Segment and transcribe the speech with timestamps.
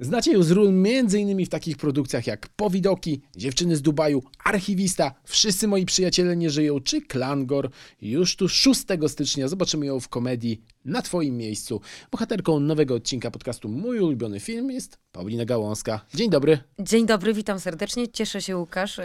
[0.00, 1.46] Znacie ją z ról m.in.
[1.46, 7.00] w takich produkcjach jak Powidoki, Dziewczyny z Dubaju, Archiwista, Wszyscy moi przyjaciele nie żyją czy
[7.00, 7.70] Klangor.
[8.02, 11.80] Już tu 6 stycznia zobaczymy ją w komedii Na Twoim miejscu.
[12.10, 16.00] Bohaterką nowego odcinka podcastu Mój ulubiony film jest Paulina Gałązka.
[16.14, 16.58] Dzień dobry.
[16.78, 18.08] Dzień dobry, witam serdecznie.
[18.08, 19.02] Cieszę się, Łukasz, y,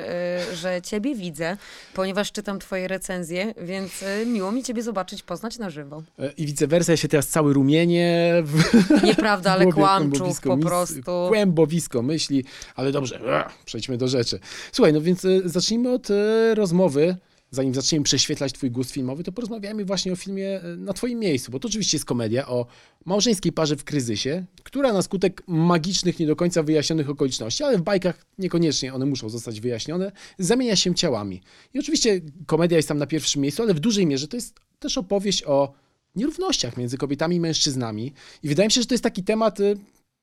[0.56, 1.57] że Ciebie widzę,
[1.93, 6.04] ponieważ czytam Twoje recenzje, więc y, miło mi Ciebie zobaczyć, poznać na żywo.
[6.20, 8.64] E, I wice versa, ja się teraz cały rumienie w
[9.04, 11.12] Nieprawda, ale głowie kłamczów po prostu.
[11.28, 12.44] Kłębowisko myśli,
[12.76, 13.20] ale dobrze,
[13.65, 14.39] przejdźmy do rzeczy.
[14.71, 17.15] Słuchaj, no więc e, zacznijmy od e, rozmowy.
[17.52, 21.52] Zanim zaczniemy prześwietlać twój gust filmowy, to porozmawiajmy właśnie o filmie e, na twoim miejscu,
[21.52, 22.66] bo to oczywiście jest komedia o
[23.06, 27.82] małżeńskiej parze w kryzysie, która na skutek magicznych, nie do końca wyjaśnionych okoliczności, ale w
[27.82, 31.42] bajkach niekoniecznie one muszą zostać wyjaśnione, zamienia się ciałami.
[31.74, 34.98] I oczywiście komedia jest tam na pierwszym miejscu, ale w dużej mierze to jest też
[34.98, 35.73] opowieść o
[36.16, 38.14] nierównościach między kobietami i mężczyznami.
[38.44, 39.78] I wydaje mi się, że to jest taki temat y,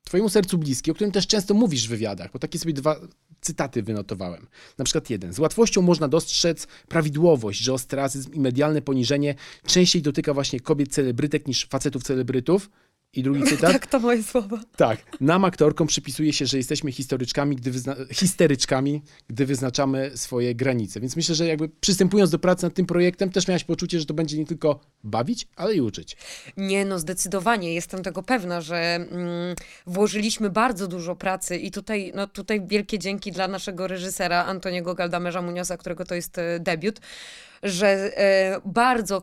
[0.04, 3.00] Twojemu sercu bliski, o którym też często mówisz w wywiadach, bo takie sobie dwa
[3.42, 4.46] cytaty wynotowałem.
[4.78, 5.32] Na przykład jeden.
[5.32, 9.34] Z łatwością można dostrzec prawidłowość, że ostracyzm i medialne poniżenie
[9.66, 12.70] częściej dotyka właśnie kobiet celebrytek niż facetów celebrytów.
[13.14, 13.72] I drugi cytat.
[13.72, 14.60] Tak, to moje słowa.
[14.76, 17.72] Tak, nam aktorkom przypisuje się, że jesteśmy historyczkami, gdy
[18.12, 21.00] histeryczkami, gdy wyznaczamy swoje granice.
[21.00, 24.14] Więc myślę, że jakby przystępując do pracy nad tym projektem, też miałaś poczucie, że to
[24.14, 26.16] będzie nie tylko bawić, ale i uczyć.
[26.56, 32.26] Nie, no zdecydowanie, jestem tego pewna, że mm, włożyliśmy bardzo dużo pracy i tutaj, no,
[32.26, 37.00] tutaj wielkie dzięki dla naszego reżysera Antoniego Galdamerza Muniosa, którego to jest e, debiut,
[37.62, 39.22] że e, bardzo e,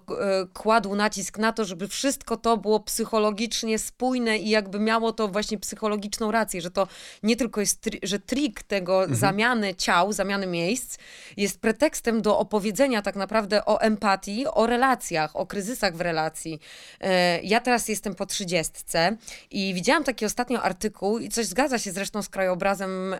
[0.53, 5.57] kładł nacisk na to, żeby wszystko to było psychologicznie spójne i jakby miało to właśnie
[5.57, 6.87] psychologiczną rację, że to
[7.23, 10.97] nie tylko jest, tri- że trik tego zamiany ciał, zamiany miejsc
[11.37, 16.59] jest pretekstem do opowiedzenia tak naprawdę o empatii, o relacjach, o kryzysach w relacji.
[17.01, 19.17] E, Ja teraz jestem po trzydziestce
[19.51, 23.15] i widziałam taki ostatnio artykuł i coś zgadza się zresztą z krajobrazem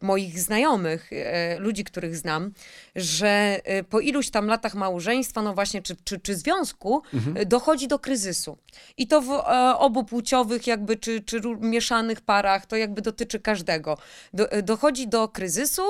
[0.00, 1.10] moich znajomych,
[1.58, 2.52] ludzi, których znam,
[2.96, 7.02] że po iluś tam latach małżeństwa, no właśnie, czy, czy, czy związku,
[7.34, 8.58] e, dochodzi do kryzysu.
[8.96, 13.98] I to w e, obu płciowych jakby, czy, czy mieszanych parach, to jakby dotyczy każdego.
[14.32, 15.82] Do, e, dochodzi do kryzysu,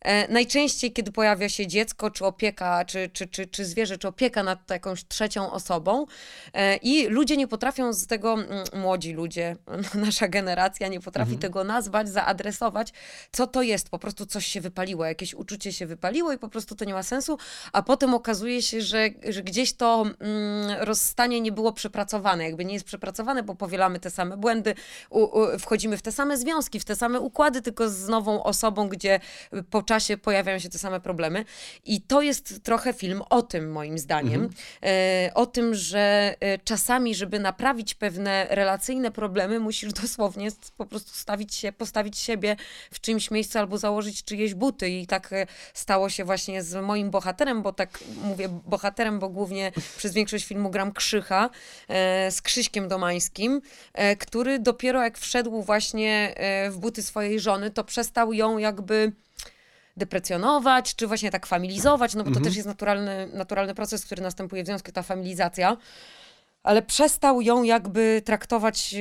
[0.00, 4.42] e, najczęściej kiedy pojawia się dziecko, czy opieka, czy, czy, czy, czy zwierzę, czy opieka
[4.42, 6.06] nad jakąś trzecią osobą
[6.54, 8.36] e, i ludzie nie potrafią z tego,
[8.72, 9.56] młodzi ludzie,
[10.06, 12.92] nasza generacja nie potrafi tego nazwać, zaadresować,
[13.32, 16.74] co to jest, po prostu coś się wypaliło, jakieś uczucie się wypaliło i po prostu
[16.74, 17.38] to nie ma sensu,
[17.72, 22.74] a potem okazuje się, że, że gdzieś to mm, rozstanie nie było przepracowane, jakby nie
[22.74, 24.74] jest przepracowane, bo powielamy te same błędy,
[25.10, 28.88] u, u, wchodzimy w te same związki, w te same układy, tylko z nową osobą,
[28.88, 29.20] gdzie
[29.70, 31.44] po czasie pojawiają się te same problemy.
[31.84, 34.50] I to jest trochę film o tym, moim zdaniem.
[34.82, 41.10] E, o tym, że e, czasami, żeby naprawić pewne relacyjne problemy, musisz dosłownie po prostu
[41.14, 42.56] stawić się, postawić siebie
[42.90, 44.88] w czyimś miejscu albo założyć czyjeś buty.
[44.88, 49.72] I tak e, stało się właśnie z moim bohaterem, bo tak mówię bohaterem, bo głównie
[49.96, 51.50] przez większość filmu gram Krzycha
[51.88, 53.60] e, z Krzyśkiem Domańskim,
[53.92, 59.12] e, który dopiero jak wszedł właśnie e, w buty swojej żony, to przestał ją jakby
[59.96, 64.62] deprecjonować, czy właśnie tak familizować, no bo to też jest naturalny, naturalny proces, który następuje
[64.62, 65.76] w związku, ta familizacja.
[66.62, 69.00] Ale przestał ją jakby traktować, yy,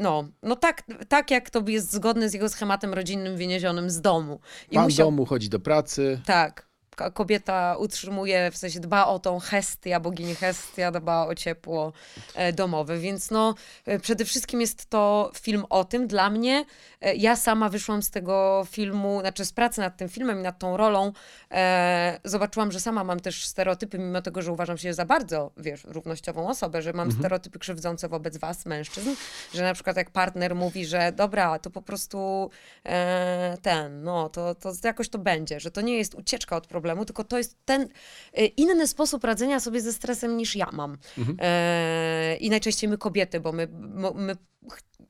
[0.00, 4.40] no, no tak, tak, jak to jest zgodne z jego schematem rodzinnym wyniezionym z domu.
[4.70, 6.20] I Pan musiał, domu chodzi do pracy.
[6.26, 6.71] tak.
[7.14, 11.92] Kobieta utrzymuje, w sensie dba o tą Hestia, bogini Hestia, dba o ciepło
[12.34, 13.54] e, domowe, więc no
[13.86, 16.06] e, przede wszystkim jest to film o tym.
[16.06, 16.64] Dla mnie,
[17.00, 20.58] e, ja sama wyszłam z tego filmu, znaczy z pracy nad tym filmem i nad
[20.58, 21.12] tą rolą,
[21.50, 25.84] e, zobaczyłam, że sama mam też stereotypy, mimo tego, że uważam się za bardzo, wiesz,
[25.84, 29.10] równościową osobę, że mam stereotypy krzywdzące wobec was, mężczyzn,
[29.54, 32.50] że na przykład jak partner mówi, że dobra, to po prostu
[32.86, 36.81] e, ten, no, to, to jakoś to będzie, że to nie jest ucieczka od problemu,
[37.04, 37.88] tylko to jest ten
[38.32, 40.98] e, inny sposób radzenia sobie ze stresem niż ja mam.
[41.38, 43.68] E, I najczęściej my kobiety, bo my,
[44.14, 44.36] my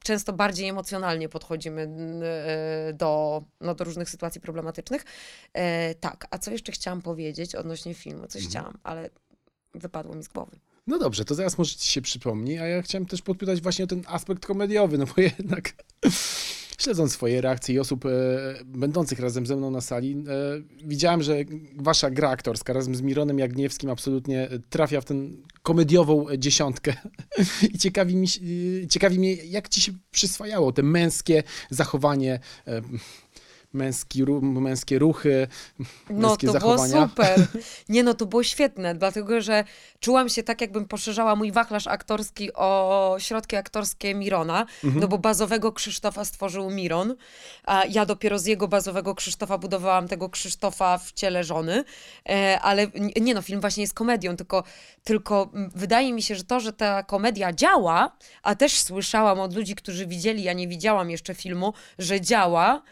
[0.03, 1.83] często bardziej emocjonalnie podchodzimy
[2.23, 5.05] e, do, no, do różnych sytuacji problematycznych.
[5.53, 8.27] E, tak, a co jeszcze chciałam powiedzieć odnośnie filmu?
[8.27, 9.11] Coś chciałam, ale
[9.75, 10.59] wypadło mi z głowy.
[10.87, 13.89] No dobrze, to zaraz może ci się przypomni, a ja chciałem też podpytać właśnie o
[13.89, 15.73] ten aspekt komediowy, no bo jednak
[16.79, 18.09] śledząc swoje reakcje i osób e,
[18.65, 20.17] będących razem ze mną na sali, e,
[20.87, 21.37] widziałem, że
[21.77, 25.15] wasza gra aktorska razem z Mironem Jagniewskim absolutnie trafia w tę
[25.63, 26.95] komediową dziesiątkę.
[27.75, 28.41] I ciekawi, mi, się-
[28.91, 32.83] ciekawi mnie, jak ci się przyswajało te męskie zachowanie e,
[33.73, 35.47] męski, męskie ruchy,
[36.11, 36.93] No męskie to zachowania.
[36.95, 37.47] było super.
[37.89, 39.65] Nie no, to było świetne, dlatego że
[40.01, 45.01] czułam się tak, jakbym poszerzała mój wachlarz aktorski o środki aktorskie Mirona, Mhm.
[45.01, 47.15] no bo bazowego Krzysztofa stworzył Miron,
[47.65, 51.85] a ja dopiero z jego bazowego Krzysztofa budowałam tego Krzysztofa w ciele żony,
[52.29, 52.87] e, ale
[53.21, 54.65] nie- no, film właśnie jest komedią, tylko,
[55.05, 59.75] tylko wydaje mi się, że to, że ta komedia działa, a też słyszałam od ludzi,
[59.75, 62.83] którzy widzieli, ja nie widziałam jeszcze filmu, że działa,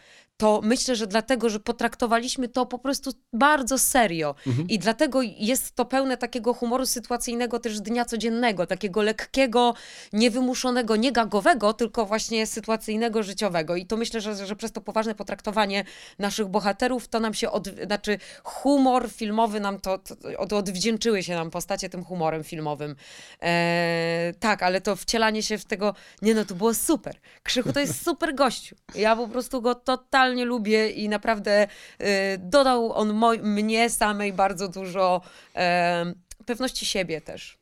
[0.41, 4.35] to myślę, że dlatego, że potraktowaliśmy to po prostu bardzo serio.
[4.69, 9.73] I dlatego jest to pełne takiego humoru sytuacyjnego też dnia codziennego, takiego lekkiego,
[10.13, 13.75] niewymuszonego, nie gagowego, tylko właśnie sytuacyjnego, życiowego.
[13.75, 15.83] I to myślę, że, że przez to poważne potraktowanie
[16.19, 21.35] naszych bohaterów, to nam się, od, znaczy humor filmowy nam to, to od, odwdzięczyły się
[21.35, 22.95] nam postacie tym humorem filmowym.
[23.43, 27.15] E, tak, ale to wcielanie się w tego, nie no, to było super.
[27.43, 28.75] Krzychu to jest super gościu.
[28.95, 31.67] Ja po prostu go totalnie lubię i naprawdę
[31.99, 35.21] e, dodał on moj, mnie samej bardzo dużo
[35.55, 36.13] e,
[36.45, 37.57] pewności siebie też.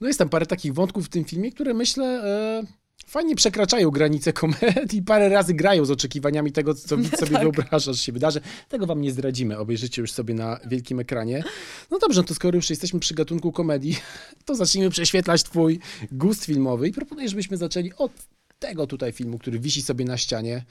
[0.00, 4.32] No jest tam parę takich wątków w tym filmie, które myślę e, fajnie przekraczają granice
[4.32, 7.42] komedii, parę razy grają z oczekiwaniami tego, co widz sobie Tak.
[7.42, 8.40] wyobraża, że się wydarzy.
[8.68, 11.44] Tego wam nie zdradzimy, obejrzycie już sobie na wielkim ekranie.
[11.90, 13.98] No dobrze, no to skoro już jesteśmy przy gatunku komedii,
[14.44, 15.80] to zacznijmy prześwietlać twój
[16.12, 18.12] gust filmowy i proponuję, żebyśmy zaczęli od
[18.62, 20.64] tego tutaj filmu, który wisi sobie na ścianie.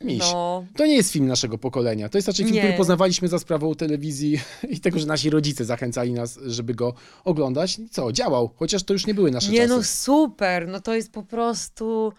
[0.00, 0.18] Miś.
[0.18, 2.08] No, To nie jest film naszego pokolenia.
[2.08, 2.60] To jest raczej film, Nie.
[2.62, 4.40] który poznawaliśmy za sprawą telewizji
[4.74, 6.94] i tego, że nasi rodzice zachęcali nas, żeby go
[7.24, 7.78] oglądać.
[7.78, 9.68] I co, działał, chociaż to już nie były nasze nie czasy.
[9.68, 12.12] no super, no to jest po prostu...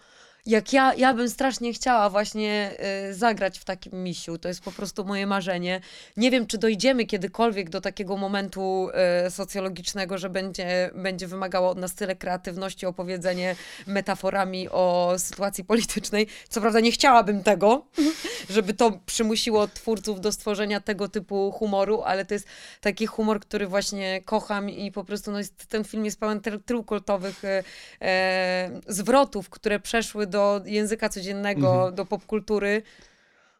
[0.47, 2.71] Jak ja, ja bym strasznie chciała właśnie
[3.09, 5.81] y, zagrać w takim misiu, to jest po prostu moje marzenie.
[6.17, 8.89] Nie wiem, czy dojdziemy kiedykolwiek do takiego momentu
[9.27, 13.55] y, socjologicznego, że będzie, będzie wymagało od nas tyle kreatywności, opowiedzenie
[13.87, 16.27] metaforami o sytuacji politycznej.
[16.49, 17.85] Co prawda nie chciałabym tego,
[18.49, 22.47] żeby to przymusiło twórców do stworzenia tego typu humoru, ale to jest
[22.81, 26.63] taki humor, który właśnie kocham i po prostu no jest, ten film jest pełen tyl-
[26.65, 27.63] tylu kultowych e,
[28.01, 31.95] e, zwrotów, które przeszły do języka codziennego, Mhm.
[31.95, 32.81] do popkultury.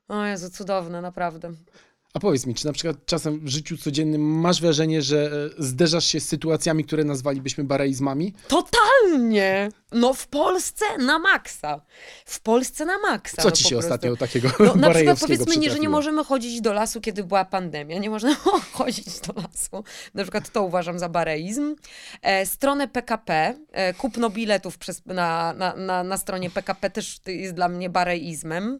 [0.08, 1.52] O Jezu, cudowne, naprawdę.
[2.14, 6.06] A powiedz mi, czy na przykład czasem w życiu codziennym masz wrażenie, że e, zderzasz
[6.06, 8.34] się z sytuacjami, które nazwalibyśmy bareizmami?
[8.48, 9.70] Totalnie!
[9.92, 11.82] No w Polsce na maksa.
[12.26, 13.42] W Polsce na maksa.
[13.42, 13.88] Co no ci się prostu.
[13.88, 17.46] ostatnio takiego No, na przykład powiedzmy, nie, że nie możemy chodzić do lasu, kiedy była
[17.46, 18.00] pandemia.
[18.00, 18.36] Nie można
[18.74, 19.84] chodzić do lasu.
[20.14, 21.76] Na przykład to uważam za bareizm.
[22.22, 27.54] E, stronę PKP, e, kupno biletów przez, na, na, na, na stronie PKP też jest
[27.54, 28.80] dla mnie bareizmem.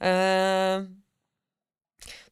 [0.00, 0.86] E,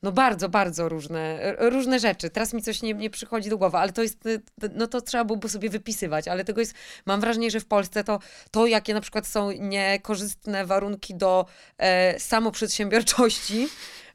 [0.06, 2.30] no bardzo, bardzo różne, różne rzeczy.
[2.30, 4.42] Teraz mi coś nie, nie przychodzi do głowy, ale to jest, y,
[4.74, 6.74] no to trzeba byłoby sobie wypisywać, ale tego jest,
[7.06, 8.18] mam wrażenie, że w Polsce to,
[8.50, 11.46] to jakie na przykład są niekorzystne warunki do
[11.78, 13.68] e, samoprzedsiębiorczości,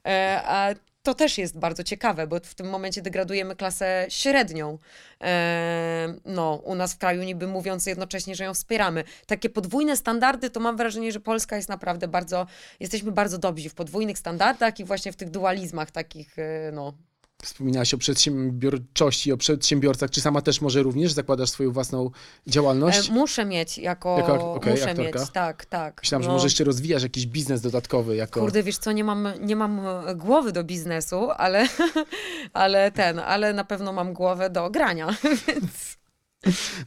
[0.06, 4.78] e, a to też jest bardzo ciekawe, bo w tym momencie degradujemy klasę średnią.
[5.20, 9.04] E, no, u nas w kraju niby mówiąc jednocześnie, że ją wspieramy.
[9.26, 12.46] Takie podwójne standardy, to mam wrażenie, że Polska jest naprawdę bardzo,
[12.80, 16.94] jesteśmy bardzo dobrzy w podwójnych standardach i właśnie w tych dualizmach takich, e, no,
[17.42, 20.10] Wspominałaś o przedsiębiorczości, o przedsiębiorcach.
[20.10, 22.10] Czy sama też może również zakładasz swoją własną
[22.46, 23.10] działalność?
[23.10, 25.18] E, muszę mieć jako, Jako ak- okej, muszę aktorka?
[25.20, 26.00] mieć, tak, tak.
[26.02, 26.34] Myślałam, że no.
[26.34, 28.40] może jeszcze rozwijasz jakiś biznes dodatkowy jako...
[28.40, 31.68] Kurde, wiesz co, nie mam, nie mam e, głowy do biznesu, ale,
[32.52, 35.06] ale ten, ale na pewno mam głowę do grania,
[35.46, 35.98] więc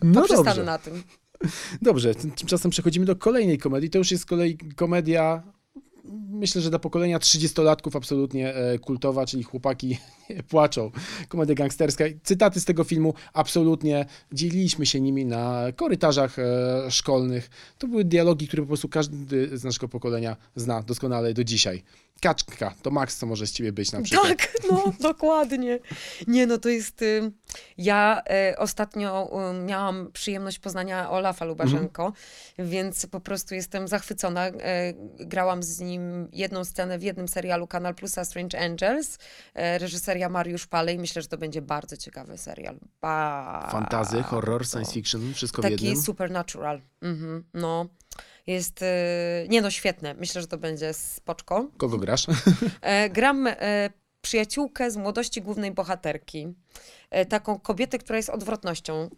[0.04, 0.64] no poprzestanę dobrze.
[0.64, 1.04] na tym.
[1.82, 3.90] Dobrze, tym- tymczasem przechodzimy do kolejnej komedii.
[3.90, 5.44] To już jest z kolei komedia,
[6.30, 9.98] myślę, że dla pokolenia 30-latków absolutnie e, kultowa, czyli chłopaki
[10.50, 10.92] płaczą.
[11.28, 12.04] Komedia gangsterska.
[12.24, 17.50] Cytaty z tego filmu absolutnie dzieliliśmy się nimi na korytarzach e, szkolnych.
[17.78, 21.84] To były dialogi, które po prostu każdy z naszego pokolenia zna doskonale do dzisiaj.
[22.22, 24.28] Kaczka, to Max, co może z ciebie być na przykład.
[24.28, 25.80] Tak, no, dokładnie.
[26.28, 27.02] Nie, no to jest...
[27.02, 27.32] y,
[27.78, 32.14] Ja e, ostatnio y, miałam przyjemność poznania Olafa Lubaszenko,
[32.60, 34.46] więc po prostu jestem zachwycona.
[34.48, 34.54] E,
[35.20, 39.18] grałam z nim jedną scenę w jednym serialu Kanal Plusa Strange Angels,
[39.54, 41.00] e, reżyseria Mariusz Palej.
[41.00, 42.76] Myślę, że to będzie bardzo ciekawy serial.
[43.02, 46.04] Ba- Fantazy, horror, science fiction, wszystko w Taki jednym.
[46.04, 46.82] supernatural.
[47.02, 47.86] Mhm, no.
[48.48, 48.86] Jest, y,
[49.50, 50.14] nie no, świetne.
[50.14, 51.68] Myślę, że to będzie spoczko.
[51.78, 52.26] Kogo grasz?
[52.82, 53.90] E, gram e,
[54.22, 56.48] przyjaciółkę z młodości głównej bohaterki.
[57.10, 59.10] E, taką kobietę, która jest odwrotnością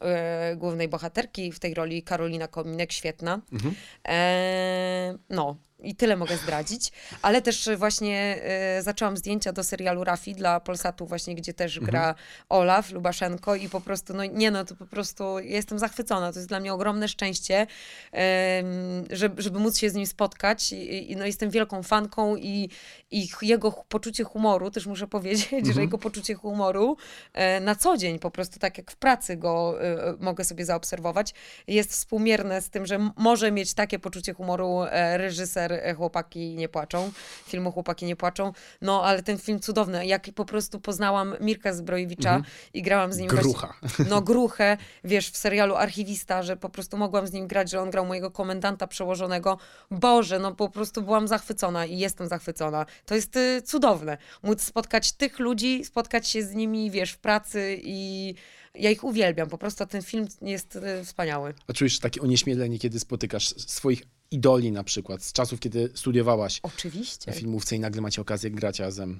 [0.55, 1.51] głównej bohaterki.
[1.51, 3.41] W tej roli Karolina Kominek, świetna.
[3.53, 3.75] Mhm.
[4.07, 6.91] E, no, I tyle mogę zdradzić,
[7.22, 11.91] ale też właśnie e, zaczęłam zdjęcia do serialu Rafi dla Polsatu właśnie, gdzie też Mhm.
[11.91, 12.15] gra
[12.50, 16.50] Olaf Lubaszenko i po prostu, no nie no, to po prostu jestem zachwycona, to jest
[16.50, 17.67] dla mnie ogromne szczęście,
[18.12, 18.65] em,
[19.12, 22.69] żeby, żeby móc się z nim spotkać i, i no jestem wielką fanką i,
[23.12, 25.74] i jego poczucie humoru, też muszę powiedzieć, Mhm.
[25.74, 26.98] że jego poczucie humoru
[27.34, 31.34] e, na co dzień po prostu, tak jak w pracy go e, mogę sobie zaobserwować,
[31.67, 34.79] jest współmierne z tym, że może mieć takie poczucie humoru
[35.17, 37.12] reżyser e, Chłopaki nie płaczą,
[37.47, 42.41] filmu Chłopaki nie płaczą, no ale ten film cudowny, jak po prostu poznałam Mirka Zbrojewicza
[42.74, 43.74] i grałam z nim właśnie- Grucha.
[44.09, 47.89] no gruchę, wiesz, w serialu Archiwista, że po prostu mogłam z nim grać, że on
[47.89, 49.57] grał mojego komendanta przełożonego.
[49.91, 52.86] Boże, no po prostu byłam zachwycona i jestem zachwycona.
[53.05, 54.17] To jest y, cudowne.
[54.43, 58.36] Móc spotkać tych ludzi, spotkać się z nimi, wiesz, w pracy i
[58.75, 59.50] ja ich uwielbiam.
[59.50, 61.53] Po prostu ten film jest y, wspaniały.
[61.67, 67.31] A czujesz takie onieśmielenie, kiedy spotykasz swoich idoli na przykład, z czasów, kiedy studiowałaś Oczywiście,
[67.31, 69.19] na filmówce i nagle macie okazję grać razem.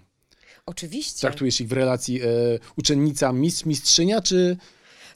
[0.66, 1.22] oczywiście.
[1.22, 2.26] Traktujesz ich w relacji e,
[2.78, 4.58] uczennica, mistrz, mistrzynia, czy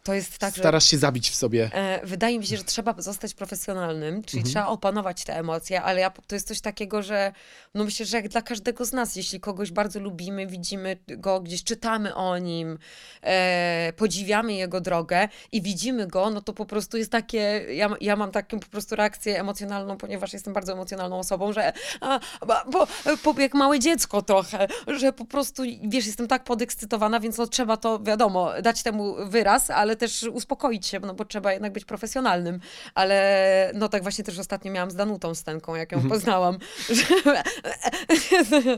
[0.04, 1.70] To jest tak, starasz się zabić w sobie?
[1.74, 4.52] E, Wydaje mi się, że trzeba zostać profesjonalnym, czyli Mhm.
[4.54, 7.32] trzeba opanować te emocje, ale ja, to jest coś takiego, że
[7.74, 11.64] no myślę, że jak dla każdego z nas, jeśli kogoś bardzo lubimy, widzimy go, gdzieś
[11.64, 12.78] czytamy o nim,
[13.24, 18.16] e, podziwiamy jego drogę i widzimy go, no to po prostu jest takie, ja, ja
[18.16, 22.88] mam taką po prostu reakcję emocjonalną, ponieważ jestem bardzo emocjonalną osobą, że a, bo, bo,
[23.34, 27.78] bo jak małe dziecko trochę, że po prostu, wiesz, jestem tak podekscytowana, więc no trzeba
[27.78, 32.60] to, wiadomo, dać temu wyraz, ale też uspokoić się, no bo trzeba jednak być profesjonalnym.
[32.96, 36.12] Ale no tak właśnie też ostatnio miałam z Danutą Stenką, jak ją Mhm.
[36.20, 36.58] poznałam.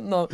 [0.01, 0.27] No,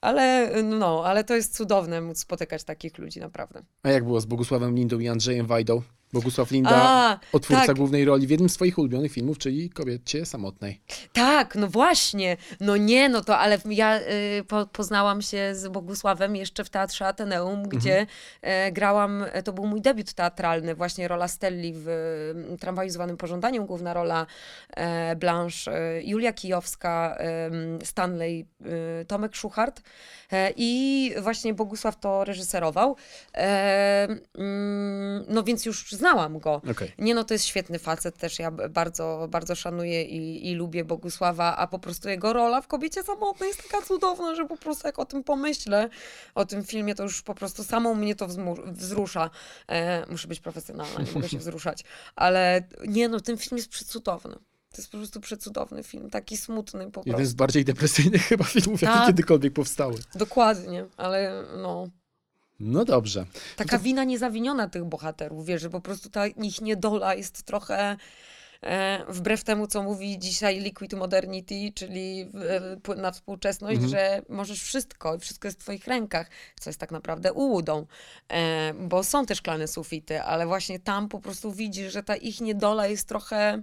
[0.00, 3.62] ale, no, ale to jest cudowne móc spotykać takich ludzi, naprawdę.
[3.82, 5.82] A jak było z Bogusławem Lindą i Andrzejem Wajdą?
[6.14, 7.76] Bogusław Linda, A, otwórca tak.
[7.76, 10.80] głównej roli w jednym z swoich ulubionych filmów, czyli Kobiecie samotnej.
[11.12, 12.36] Tak, no właśnie.
[12.60, 17.06] No nie, no to ale ja y, po, poznałam się z Bogusławem jeszcze w Teatrze
[17.06, 18.06] Ateneum, gdzie
[18.42, 21.88] e, grałam, e, to był mój debiut teatralny, właśnie rola Stelli w
[22.54, 24.26] y, Tramwaju zwanym Pożądaniem, główna rola
[24.76, 27.18] e, Blanche, Julia Kijowska,
[27.84, 28.46] Stanley,
[29.02, 29.82] y, Tomek Szuchart
[30.56, 32.96] i właśnie Bogusław to reżyserował.
[33.32, 36.62] Mm, no więc już znałam go.
[36.70, 36.92] Okej.
[36.98, 41.56] Nie no, to jest świetny facet, też ja bardzo, bardzo szanuję i, i lubię Bogusława,
[41.56, 44.98] a po prostu jego rola w Kobiecie Samotnej jest taka cudowna, że po prostu jak
[44.98, 45.88] o tym pomyślę,
[46.34, 48.28] o tym filmie, to już po prostu samą mnie to
[48.66, 49.30] wzrusza.
[49.68, 51.84] E, muszę być profesjonalna, nie mogę się wzruszać,
[52.16, 54.34] ale nie no, ten film jest przecudowny.
[54.70, 57.30] To jest po prostu przecudowny film, taki smutny po Jeden prostu.
[57.30, 59.06] z bardziej depresyjnych chyba filmów, jakie Tak.
[59.06, 59.94] kiedykolwiek powstały.
[60.14, 61.88] Dokładnie, ale no...
[62.60, 63.26] No dobrze.
[63.56, 67.96] Taka wina niezawiniona tych bohaterów, wiesz, że po prostu ta ich niedola jest trochę
[68.62, 72.30] e, wbrew temu, co mówi dzisiaj Liquid Modernity, czyli
[72.88, 73.90] e, na współczesność, Mhm.
[73.90, 76.30] że możesz wszystko i wszystko jest w twoich rękach,
[76.60, 77.86] co jest tak naprawdę ułudą,
[78.28, 82.40] e, bo są też szklane sufity, ale właśnie tam po prostu widzisz, że ta ich
[82.40, 83.62] niedola jest trochę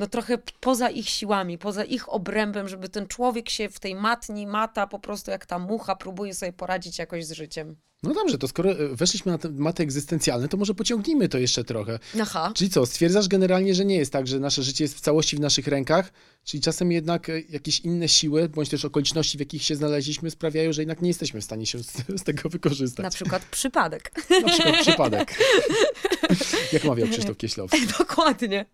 [0.00, 4.46] no trochę poza ich siłami, poza ich obrębem, żeby ten człowiek się w tej matni
[4.46, 7.76] mata po prostu jak ta mucha próbuje sobie poradzić jakoś z życiem.
[8.02, 11.98] No dobrze, to skoro e, weszliśmy na tematy egzystencjalne, to może pociągnijmy to jeszcze trochę.
[12.20, 12.52] Aha.
[12.54, 15.40] Czyli co, stwierdzasz generalnie, że nie jest tak, że nasze życie jest w całości w
[15.40, 16.12] naszych rękach,
[16.44, 20.72] czyli czasem jednak e, jakieś inne siły, bądź też okoliczności, w jakich się znaleźliśmy, sprawiają,
[20.72, 23.04] że jednak nie jesteśmy w stanie się z, z tego wykorzystać.
[23.04, 24.12] Na przykład przypadek.
[24.42, 25.38] Na przykład przypadek.
[26.72, 27.86] Jak mawiał Krzysztof Kieślowski.
[27.98, 28.64] Dokładnie.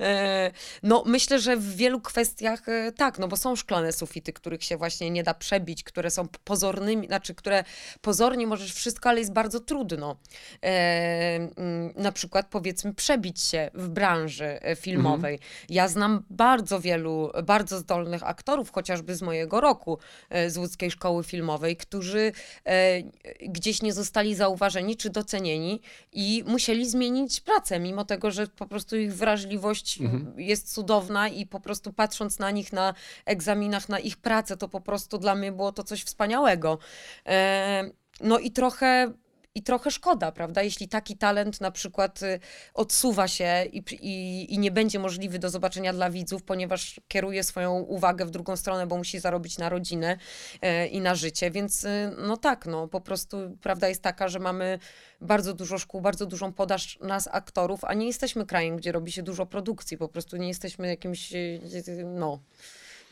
[0.00, 0.50] E,
[0.82, 4.76] No, myślę, że w wielu kwestiach e, tak, no bo są szklane sufity, których się
[4.76, 7.64] właśnie nie da przebić, które są pozornymi, znaczy, które
[8.00, 10.16] pozornie możesz wszystko, ale jest bardzo trudno.
[10.60, 11.50] Mm,
[11.96, 15.38] Na przykład, powiedzmy, przebić się w branży filmowej.
[15.68, 19.98] Ja znam bardzo wielu, bardzo zdolnych aktorów, chociażby z mojego roku,
[20.30, 22.32] e, z łódzkiej szkoły filmowej, którzy
[22.64, 23.02] e,
[23.48, 25.80] gdzieś nie zostali zauważeni czy docenieni
[26.12, 29.98] i musieli zmienić pracę, mimo tego, że po prostu ich wrażliwość
[30.36, 34.80] jest cudowna i po prostu patrząc na nich na egzaminach, na ich pracę, to po
[34.80, 36.78] prostu dla mnie było to coś wspaniałego.
[37.26, 37.90] E,
[38.20, 39.12] no i trochę.
[39.56, 40.62] I trochę szkoda, prawda?
[40.62, 42.40] Jeśli taki talent na przykład y,
[42.74, 47.78] odsuwa się i, i, i nie będzie możliwy do zobaczenia dla widzów, ponieważ kieruje swoją
[47.78, 50.16] uwagę w drugą stronę, bo musi zarobić na rodzinę
[50.62, 51.50] e, i na życie.
[51.50, 54.78] Więc y, no tak, no po prostu prawda jest taka, że mamy
[55.20, 59.22] bardzo dużo szkół, bardzo dużą podaż nas aktorów, a nie jesteśmy krajem, gdzie robi się
[59.22, 59.98] dużo produkcji.
[59.98, 61.60] Po prostu nie jesteśmy jakimś, y,
[62.04, 62.40] no.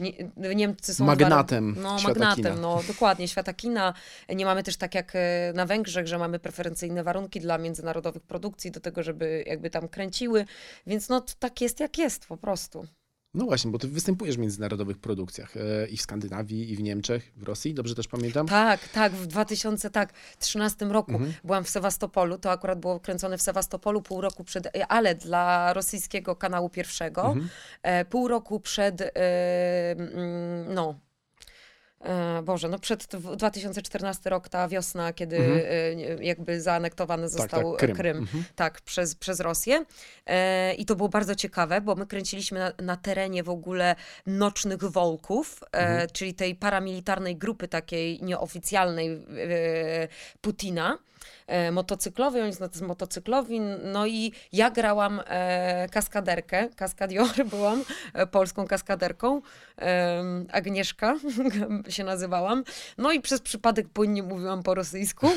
[0.01, 0.13] Nie,
[0.55, 2.55] Niemcy są Magnatem no, magnatem, kina.
[2.57, 3.95] no dokładnie, świata kina.
[4.29, 8.71] Nie mamy też tak jak e, na Węgrzech, że mamy preferencyjne warunki dla międzynarodowych produkcji
[8.71, 10.45] do tego, żeby jakby tam kręciły,
[10.87, 12.87] więc no tak jest jak jest po prostu.
[13.35, 17.33] No właśnie, bo ty występujesz w międzynarodowych produkcjach e, i w Skandynawii, i w Niemczech,
[17.37, 18.47] w Rosji, dobrze też pamiętam?
[18.49, 21.33] Tak, tak, w 2013 roku Mhm.
[21.45, 26.37] byłam w Sewastopolu, to akurat było kręcone w Sewastopolu pół roku przed, ale dla rosyjskiego
[26.37, 27.49] kanału pierwszego, Mhm.
[27.83, 29.11] e, pół roku przed, e,
[30.69, 31.14] no, e,
[32.43, 37.73] Boże, no przed dw- 2014 rok, ta wiosna, kiedy e, jakby zaanektowany został Mhm.
[37.77, 37.97] tak, Krym.
[37.97, 38.45] Krym, Mhm.
[38.57, 39.85] tak, przez, przez Rosję.
[40.27, 43.97] E, I to było bardzo ciekawe, bo my kręciliśmy na, na terenie w ogóle
[44.27, 46.09] Nocnych Wolków, e, Mhm.
[46.13, 49.19] czyli tej paramilitarnej grupy takiej nieoficjalnej e,
[50.41, 50.99] Putina.
[51.73, 58.67] Motocyklowej, oni są tacy motocyklowi, no i ja grałam e, kaskaderkę, kaskadior byłam, e, polską
[58.67, 59.43] kaskaderką,
[60.53, 61.15] Agnieszka
[61.89, 62.65] się nazywałam,
[62.99, 65.31] no i przez przypadek płynnie mówiłam po rosyjsku,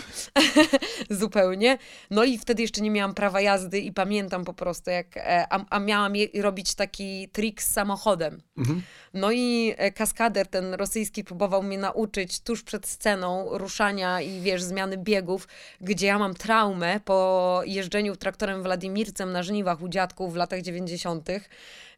[1.10, 1.77] zupełnie,
[2.12, 5.65] no i wtedy jeszcze nie miałam prawa jazdy i pamiętam po prostu jak, e, a,
[5.70, 8.82] a miałam robić taki trik z samochodem, Mhm.
[9.13, 14.98] no i kaskader ten rosyjski próbował mnie nauczyć tuż przed sceną ruszania i wiesz, zmiany
[14.98, 15.48] biegów,
[15.82, 21.30] gdzie ja mam traumę po jeżdżeniu traktorem Władimircem na żniwach u dziadków w latach 90.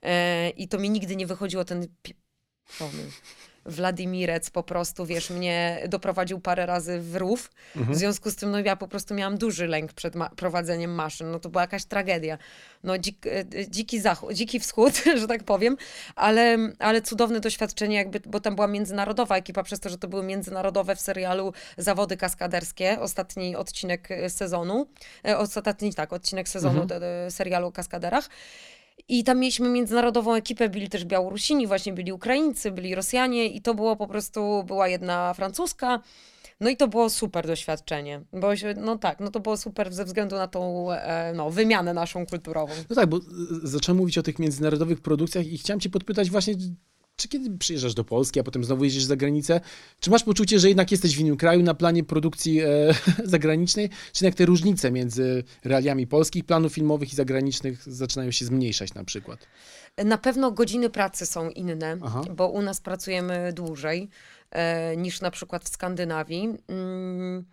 [0.02, 1.88] E, I to mi nigdy nie wychodziło ten
[2.80, 3.22] pomysł.
[3.70, 7.52] Władimirec po prostu, wiesz, mnie doprowadził parę razy w rów.
[7.76, 11.32] W związku z tym, no ja po prostu miałam duży lęk przed ma- prowadzeniem maszyn.
[11.32, 12.38] No to była jakaś tragedia.
[12.84, 15.78] No dzik, e, dziki zachód, dziki wschód, że tak powiem,
[16.16, 20.24] ale, ale cudowne doświadczenie jakby, bo tam była międzynarodowa ekipa, przez to, że to były
[20.24, 24.88] międzynarodowe w serialu Zawody Kaskaderskie, ostatni odcinek e, sezonu,
[25.28, 27.32] e, ostatni, tak, odcinek sezonu Mhm.
[27.32, 28.30] serialu o kaskaderach.
[29.08, 33.74] I tam mieliśmy międzynarodową ekipę, byli też Białorusini, właśnie byli Ukraińcy, byli Rosjanie i to
[33.74, 36.02] było po prostu, była jedna francuska.
[36.60, 40.06] No i to było super doświadczenie, bo się, no tak, no to było super ze
[40.06, 42.74] względu na tą e, no, wymianę naszą kulturową.
[42.90, 43.20] No tak, bo
[43.64, 46.54] zacząłem mówić o tych międzynarodowych produkcjach i chciałem cię podpytać właśnie,
[47.20, 49.62] czy kiedy przyjeżdżasz do Polski, a potem znowu jeździsz za granicę,
[50.00, 52.68] czy masz poczucie, że jednak jesteś w innym kraju na planie produkcji e,
[53.24, 58.94] zagranicznej, czy jednak te różnice między realiami polskich planów filmowych i zagranicznych zaczynają się zmniejszać
[58.94, 59.48] na przykład?
[60.06, 62.22] Na pewno godziny pracy są inne, Aha.
[62.36, 64.10] bo u nas pracujemy dłużej
[64.52, 66.54] e, niż na przykład w Skandynawii.
[66.68, 67.46] Mm,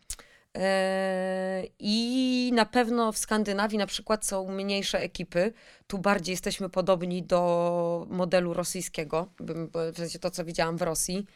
[1.79, 5.53] I na pewno w Skandynawii na przykład są mniejsze ekipy.
[5.87, 9.29] Tu bardziej jesteśmy podobni do modelu rosyjskiego,
[9.93, 11.27] w sensie to, co widziałam w Rosji.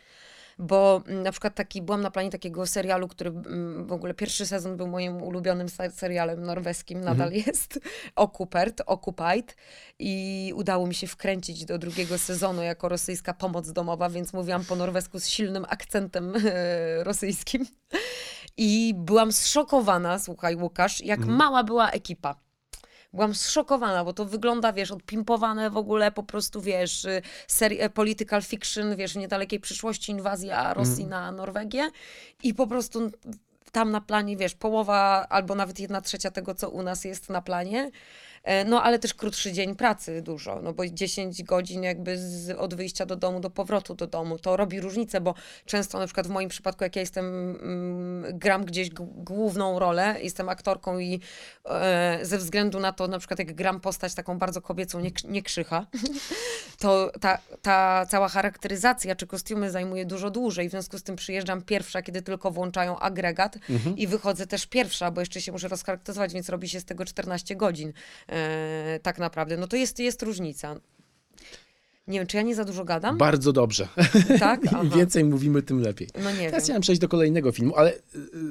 [0.61, 4.47] Bo mm, na przykład taki, byłam na planie takiego serialu, który mm, w ogóle pierwszy
[4.47, 7.81] sezon był moim ulubionym se- serialem norweskim, nadal jest,
[8.17, 9.57] Occupert, Occupied
[9.99, 14.77] i udało mi się wkręcić do drugiego sezonu jako rosyjska pomoc domowa, więc mówiłam po
[14.77, 17.67] norwesku z silnym akcentem e, rosyjskim.
[18.63, 22.35] I byłam zszokowana, słuchaj Łukasz, jak mała była ekipa.
[23.13, 27.91] Byłam zszokowana, bo to wygląda, wiesz, odpimpowane w ogóle, po prostu, wiesz, y, seri- e,
[27.91, 31.91] political fiction, wiesz, w niedalekiej przyszłości inwazja Rosji na Norwegię
[32.43, 33.11] i po prostu
[33.73, 37.43] tam na planie, wiesz, połowa albo nawet jedna trzecia tego, co u nas jest na
[37.43, 37.91] planie.
[38.43, 42.75] E, No, ale też krótszy dzień pracy dużo, no bo 10 godzin jakby z, od
[42.75, 45.35] wyjścia do domu do powrotu do domu, to robi różnicę, bo
[45.67, 50.49] często na przykład w moim przypadku, jak ja jestem, mm, gram gdzieś główną rolę, jestem
[50.49, 51.21] aktorką i
[51.65, 55.43] e, ze względu na to, na przykład jak gram postać taką bardzo kobiecą, nie, nie
[55.43, 55.87] krzycha,
[56.81, 60.69] to ta, ta cała charakteryzacja czy kostiumy zajmuje dużo dłużej.
[60.69, 63.59] W związku z tym przyjeżdżam pierwsza, kiedy tylko włączają agregat
[63.97, 67.57] i wychodzę też pierwsza, bo jeszcze się muszę rozcharakteryzować, więc robi się z tego 14
[67.57, 67.93] godzin
[68.31, 69.57] e, tak naprawdę.
[69.57, 70.77] No to jest, jest różnica.
[72.07, 73.19] Nie wiem, czy ja nie za dużo gadam?
[73.19, 73.89] Bardzo dobrze.
[74.39, 74.73] tak?
[74.83, 76.09] Im więcej mówimy, tym lepiej.
[76.23, 76.61] No nie Teraz wiem.
[76.61, 77.99] chciałem przejść do kolejnego filmu, ale y,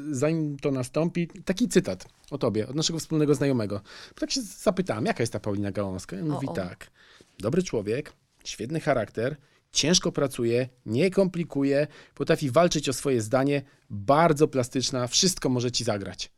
[0.10, 3.82] y, zanim to nastąpi, taki cytat o tobie, od naszego wspólnego znajomego.
[4.16, 6.16] Tak się zapytałem, jaka jest ta Paulina Gałązka?
[6.16, 6.54] I on O, mówi o.
[6.54, 6.92] tak.
[7.40, 8.14] Dobry człowiek,
[8.44, 9.36] świetny charakter,
[9.72, 16.32] ciężko pracuje, nie komplikuje, potrafi walczyć o swoje zdanie, bardzo plastyczna, wszystko może ci zagrać.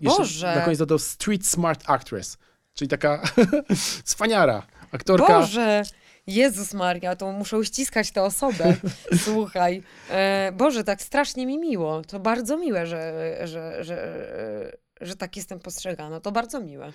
[0.00, 0.54] Jeszcze Boże!
[0.56, 2.38] Na koniec dodał street smart actress,
[2.74, 3.22] czyli taka
[4.04, 5.40] cwaniara, aktorka.
[5.40, 5.82] Boże!
[6.26, 8.76] Jezus Maria, to muszę uściskać tę osobę.
[9.24, 9.82] Słuchaj.
[10.10, 12.02] E, Boże, tak strasznie mi miło.
[12.02, 16.20] To bardzo miłe, że, że, że, że tak jestem postrzegana.
[16.20, 16.92] To bardzo miłe.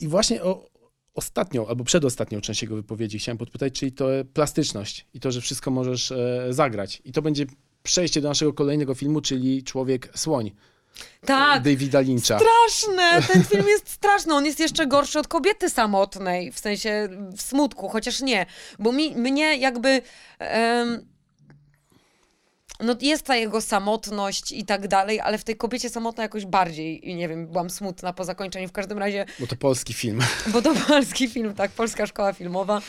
[0.00, 0.70] I właśnie o
[1.14, 5.70] ostatnią albo przedostatnią część jego wypowiedzi chciałem podpytać, czyli to plastyczność i to, że wszystko
[5.70, 7.02] możesz e, zagrać.
[7.04, 7.46] I to będzie
[7.82, 10.50] przejście do naszego kolejnego filmu, czyli Człowiek Słoń
[11.26, 12.38] Tak, Davida Lyncha.
[12.38, 13.22] straszne!
[13.32, 14.34] Ten film jest straszny.
[14.34, 18.46] On jest jeszcze gorszy od kobiety samotnej, w sensie w smutku, chociaż nie.
[18.78, 20.02] Bo mi, mnie jakby...
[20.38, 21.06] em,
[22.80, 27.16] no jest ta jego samotność i tak dalej, ale w tej kobiecie samotna jakoś bardziej,
[27.16, 28.68] nie wiem, byłam smutna po zakończeniu.
[28.68, 30.20] W każdym razie, Bo to polski film.
[30.46, 32.80] bo to polski film, tak, polska szkoła filmowa.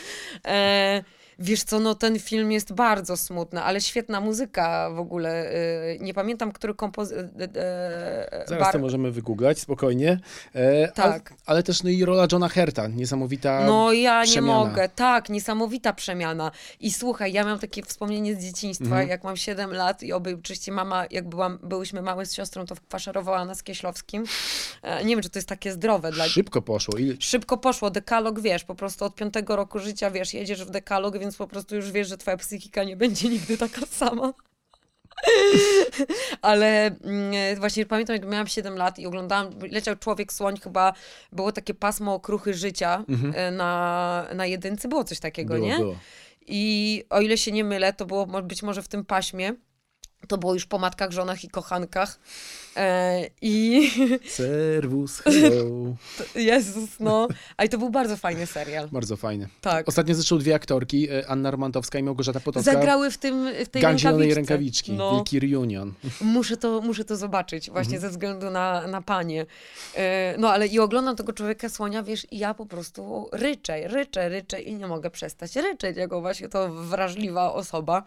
[0.46, 1.04] E,
[1.40, 5.50] wiesz co, no ten film jest bardzo smutny, ale świetna muzyka w ogóle.
[5.52, 7.26] E, nie pamiętam, który kompozytor...
[7.56, 10.20] E, Zaraz to możemy wygooglać, spokojnie.
[10.54, 11.06] E, Tak.
[11.32, 14.54] Ale, ale też no i rola Johna Herta, niesamowita No ja nie przemiana.
[14.60, 14.90] mogę.
[14.90, 16.52] Tak, niesamowita przemiana.
[16.80, 19.10] I słuchaj, ja mam takie wspomnienie z dzieciństwa, Mhm.
[19.10, 22.76] jak mam 7 lat i oby, oczywiście mama, jak byłam, byłyśmy małe z siostrą, to
[22.90, 24.24] faszerowała nas Kieślowskim.
[24.84, 26.98] E, nie wiem, czy to jest takie zdrowe dla Szybko poszło.
[26.98, 31.18] I Szybko poszło, dekalog, wiesz, po prostu od piątego roku życia, wiesz, jedziesz w dekalog,
[31.18, 34.34] więc po prostu już wiesz, że twoja psychika nie będzie nigdy taka sama.
[36.42, 40.94] Ale mm, właśnie pamiętam, jak miałam 7 lat i oglądałam, leciał Człowiek Słoń, chyba
[41.32, 45.78] było takie pasmo okruchy życia e, na, na jedynce, było coś takiego, było, nie?
[45.78, 45.96] było.
[46.48, 49.54] I o ile się nie mylę, to było być może w tym paśmie,
[50.28, 52.20] to było już po matkach, żonach i kochankach.
[52.78, 53.90] E, I
[54.30, 55.96] Servus, hello.
[56.36, 57.28] Jezus, no.
[57.58, 58.90] A i to był bardzo fajny serial.
[58.92, 59.48] Bardzo fajny.
[59.62, 59.88] Tak.
[59.88, 62.72] Ostatnio zresztą dwie aktorki, e, Anna Romantowska i Małgorzata Potocka.
[62.74, 64.36] Zagrały w tym w tej Gang rękawiczce.
[64.36, 64.94] Rękawiczki.
[64.94, 65.94] No, Wielki reunion.
[66.22, 68.02] muszę to, muszę to zobaczyć, właśnie Mhm.
[68.02, 69.46] ze względu na, na panie.
[69.96, 74.30] E, No ale i oglądam tego człowieka słonia, wiesz, i ja po prostu ryczę, ryczę,
[74.30, 78.04] ryczę i nie mogę przestać ryczeć, jako właśnie to wrażliwa osoba.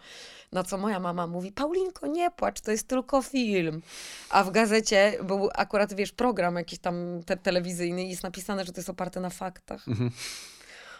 [0.51, 3.81] Na co moja mama mówi, Paulinko, nie płacz, to jest tylko film.
[4.29, 8.71] A w gazecie był akurat, wiesz, program jakiś tam te, telewizyjny i jest napisane, że
[8.71, 9.87] to jest oparte na faktach.
[9.87, 10.11] Mhm.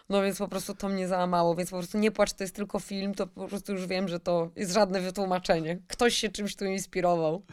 [0.10, 2.80] No więc po prostu to mnie załamało, więc po prostu nie płacz, to jest tylko
[2.80, 5.80] film, to po prostu już wiem, że to jest żadne wytłumaczenie.
[5.88, 7.44] Ktoś się czymś tu inspirował.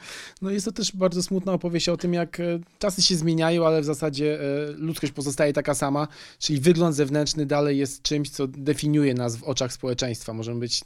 [0.42, 2.44] No jest to też bardzo smutna opowieść o tym, jak e,
[2.78, 7.78] czasy się zmieniają, ale w zasadzie e, ludzkość pozostaje taka sama, czyli wygląd zewnętrzny dalej
[7.78, 10.32] jest czymś, co definiuje nas w oczach społeczeństwa.
[10.32, 10.80] Możemy być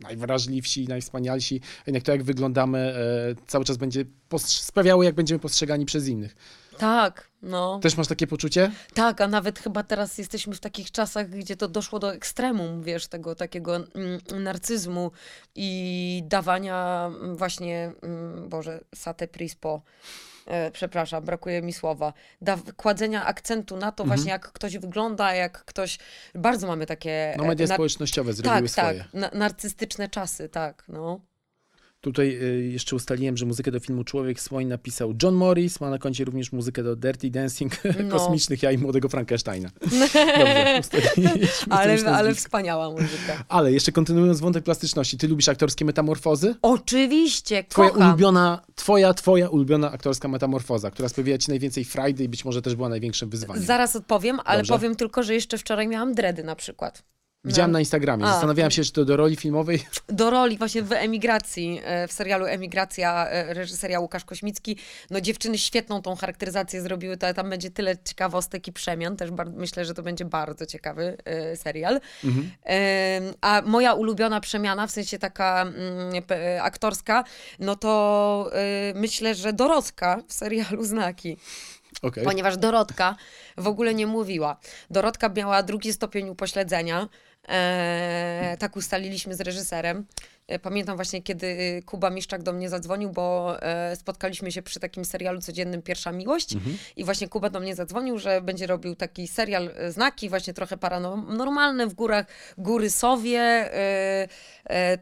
[0.00, 4.04] najwrażliwsi, najwspanialsi, jednak to, jak wyglądamy, e, cały czas będzie
[4.38, 6.36] sprawiało, jak będziemy postrzegani przez innych.
[6.78, 7.78] Tak, no.
[7.82, 8.72] Też masz takie poczucie?
[8.94, 13.06] Tak, a nawet chyba teraz jesteśmy w takich czasach, gdzie to doszło do ekstremum, wiesz,
[13.06, 15.10] tego takiego mm, narcyzmu
[15.54, 19.82] i dawania mm, właśnie, mm, Boże, sate prispo,
[20.72, 25.98] przepraszam, brakuje mi słowa, da, kładzenia akcentu na to właśnie, jak ktoś wygląda, jak ktoś,
[26.34, 27.34] bardzo mamy takie...
[27.38, 28.98] No media e, nar- społecznościowe zrobiły tak, swoje.
[28.98, 31.20] tak, na, narcystyczne czasy, tak, no.
[32.00, 35.98] Tutaj y, jeszcze ustaliłem, że muzykę do filmu Człowiek Słoń napisał John Morris, ma na
[35.98, 37.72] koncie również muzykę do Dirty Dancing,
[38.04, 38.10] No.
[38.18, 39.68] Kosmicznych Ja i Młodego Frankensteina.
[41.16, 43.44] Dobrze, Ale, ale wspaniała muzyka.
[43.48, 46.54] Ale jeszcze kontynuując wątek plastyczności, ty lubisz aktorskie metamorfozy?
[46.62, 48.08] Oczywiście, Twoja kocham.
[48.08, 52.74] ulubiona, twoja, twoja ulubiona aktorska metamorfoza, która sprawiła ci najwięcej frajdy i być może też
[52.74, 53.62] była największym wyzwaniem.
[53.64, 54.74] Zaraz odpowiem, ale Dobrze.
[54.74, 57.02] powiem tylko, że jeszcze wczoraj miałam dredy na przykład.
[57.46, 57.76] Widziałem no.
[57.76, 58.32] na Instagramie, A.
[58.32, 59.86] zastanawiałem się, czy to do roli filmowej.
[60.08, 64.78] do roli właśnie w Emigracji, e, w serialu Emigracja e, reżyseria Łukasz Kośmicki.
[65.10, 69.84] No dziewczyny świetną tą charakteryzację zrobiły, to tam będzie tyle ciekawostek i przemian, też myślę,
[69.84, 72.00] że to będzie bardzo ciekawy e, serial.
[72.24, 72.50] Mhm.
[73.40, 76.22] A moja ulubiona przemiana, w sensie taka mm,
[76.62, 77.24] aktorska,
[77.58, 78.50] no to
[78.94, 81.36] myślę, że Dorotka w serialu Znaki.
[82.02, 82.24] Okej.
[82.24, 83.16] ponieważ Dorotka
[83.56, 84.56] w ogóle nie mówiła.
[84.90, 87.08] Dorotka miała drugi stopień upośledzenia.
[87.48, 90.06] E, tak ustaliliśmy z reżyserem.
[90.48, 94.80] E, Pamiętam właśnie, kiedy y, Kuba Miszczak do mnie zadzwonił, bo e, spotkaliśmy się przy
[94.80, 96.54] takim serialu codziennym Pierwsza Miłość
[96.96, 101.86] i właśnie Kuba do mnie zadzwonił, że będzie robił taki serial Znaki, właśnie trochę paranormalny,
[101.86, 102.26] w górach
[102.58, 103.70] Góry Sowie,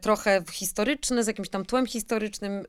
[0.01, 2.65] trochę historyczny, z jakimś tam tłem historycznym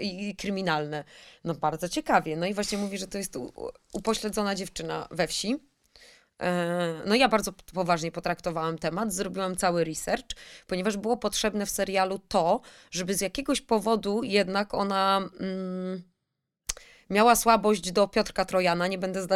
[0.00, 1.04] i, kryminalne.
[1.44, 2.36] No bardzo ciekawie.
[2.36, 3.38] No i właśnie mówi, że to jest
[3.92, 5.73] upośledzona dziewczyna we wsi.
[6.42, 10.26] E, No ja bardzo poważnie potraktowałam temat, zrobiłam cały research,
[10.66, 16.02] ponieważ było potrzebne w serialu to, żeby z jakiegoś powodu jednak ona mm,
[17.10, 18.86] miała słabość do Piotrka Trojana.
[18.86, 19.26] Nie będę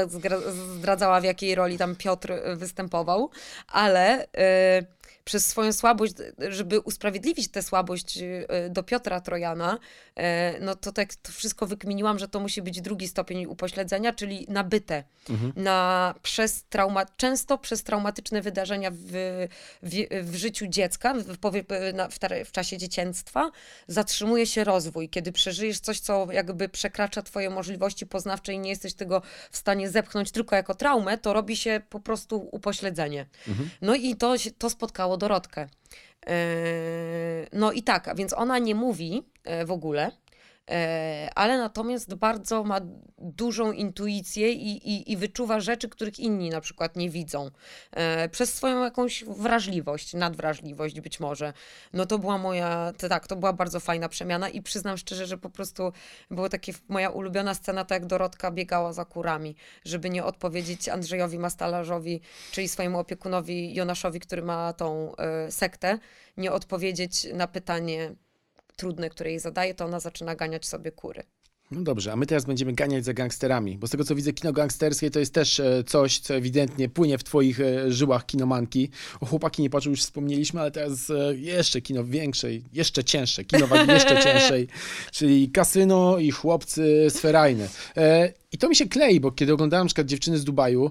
[0.77, 3.31] zdradzała, w jakiej roli tam Piotr e, występował,
[3.69, 6.15] ale e, przez swoją słabość,
[6.49, 9.79] żeby usprawiedliwić tę słabość e, do Piotra Trojana,
[10.17, 14.47] e, no to tak to wszystko wykminiłam, że to musi być drugi stopień upośledzenia, czyli
[14.49, 15.05] nabyte
[15.57, 18.97] na przez trauma, często przez traumatyczne wydarzenia w,
[19.83, 23.51] w, w życiu dziecka, w, w, w czasie dzieciństwa,
[23.89, 25.09] zatrzymuje się rozwój.
[25.09, 29.91] Kiedy przeżyjesz coś, co jakby przekracza twoje możliwości poznawcze i nie jesteś tego w stanie
[29.91, 33.27] zepchnąć tylko jako traumę, to robi się po prostu upośledzenie.
[33.83, 35.69] No i to, to spotkało Dorotkę.
[36.27, 36.33] Yy,
[37.53, 40.11] No i tak, więc ona nie mówi e, w ogóle.
[40.69, 42.81] E, ale natomiast bardzo ma
[43.19, 47.51] dużą intuicję i, i, i wyczuwa rzeczy, których inni na przykład nie widzą.
[47.93, 51.53] E, przez swoją jakąś wrażliwość, nadwrażliwość być może.
[51.93, 55.39] No to była moja, to tak, to była bardzo fajna przemiana i przyznam szczerze, że
[55.39, 55.93] po prostu
[56.31, 61.39] była taka moja ulubiona scena, tak jak Dorotka biegała za kurami, żeby nie odpowiedzieć Andrzejowi
[61.39, 62.21] Mastalarzowi,
[62.53, 65.13] czyli swojemu opiekunowi Jonaszowi, który ma tą
[65.49, 65.99] y, sektę,
[66.37, 68.15] nie odpowiedzieć na pytanie
[68.79, 71.23] trudne, które jej zadaje, to ona zaczyna ganiać sobie kury.
[71.71, 74.53] No dobrze, a my teraz będziemy ganiać za gangsterami, bo z tego co widzę, kino
[74.53, 78.91] gangsterskie to jest też e, coś, co ewidentnie płynie w twoich e, żyłach kinomanki.
[79.21, 83.67] O chłopaki nie patrzą, już wspomnieliśmy, ale teraz e, jeszcze kino większej, jeszcze cięższe, kino
[83.67, 84.69] wagi jeszcze cięższej,
[85.13, 87.69] czyli kasyno i chłopcy sferajne.
[88.53, 90.91] I to mi się klei, bo kiedy oglądałem na przykład Dziewczyny z Dubaju,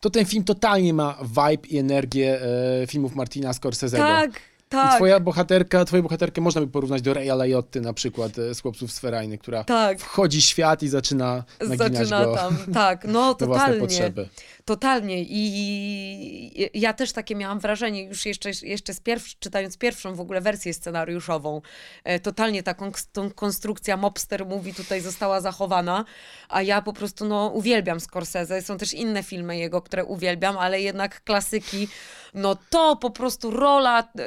[0.00, 2.40] to ten film totalnie ma vibe i energię
[2.86, 3.96] filmów Martina Scorsese'ego.
[3.96, 4.55] Tak.
[4.68, 4.94] Tak.
[4.94, 8.60] I twoja bohaterka, twoją bohaterkę można by porównać do Reya Lajotty na przykład e, z
[8.60, 10.00] Chłopców Sferajny, która tak.
[10.00, 13.80] wchodzi w świat i zaczyna naginać zaczyna go tam, tak, no totalnie.
[13.80, 14.28] potrzeby.
[14.64, 20.20] Totalnie i ja też takie miałam wrażenie, już jeszcze, jeszcze z pierwsz, czytając pierwszą w
[20.20, 21.60] ogóle wersję scenariuszową,
[22.04, 26.04] e, totalnie taką tą konstrukcja mobster mówi tutaj została zachowana,
[26.48, 30.80] a ja po prostu no uwielbiam Scorsese, są też inne filmy jego, które uwielbiam, ale
[30.80, 31.88] jednak klasyki,
[32.34, 34.24] no to po prostu rola, yy,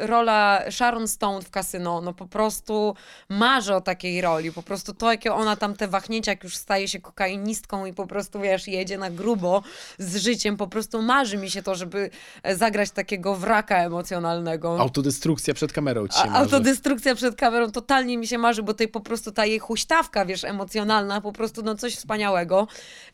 [0.00, 2.94] rola Sharon Stone w kasyno, no po prostu
[3.28, 6.88] marzę o takiej roli, po prostu to, jakie ona tam te wahnięcia, jak już staje
[6.88, 9.62] się kokainistką i po prostu, wiesz, jedzie na grubo
[9.98, 12.10] z życiem, po prostu marzy mi się to, żeby
[12.54, 14.80] zagrać takiego wraka emocjonalnego.
[14.80, 16.30] Autodestrukcja przed kamerą ci się.
[16.30, 20.44] Autodestrukcja przed kamerą totalnie mi się marzy, bo tej po prostu ta jej huśtawka, wiesz,
[20.44, 22.66] emocjonalna, po prostu no coś wspaniałego.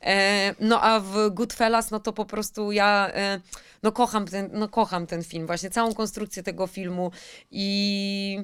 [0.03, 3.41] E, no a w Goodfellas, no to po prostu ja e,
[3.83, 7.11] no kocham ten, no kocham ten film, właśnie całą konstrukcję tego filmu
[7.51, 8.39] i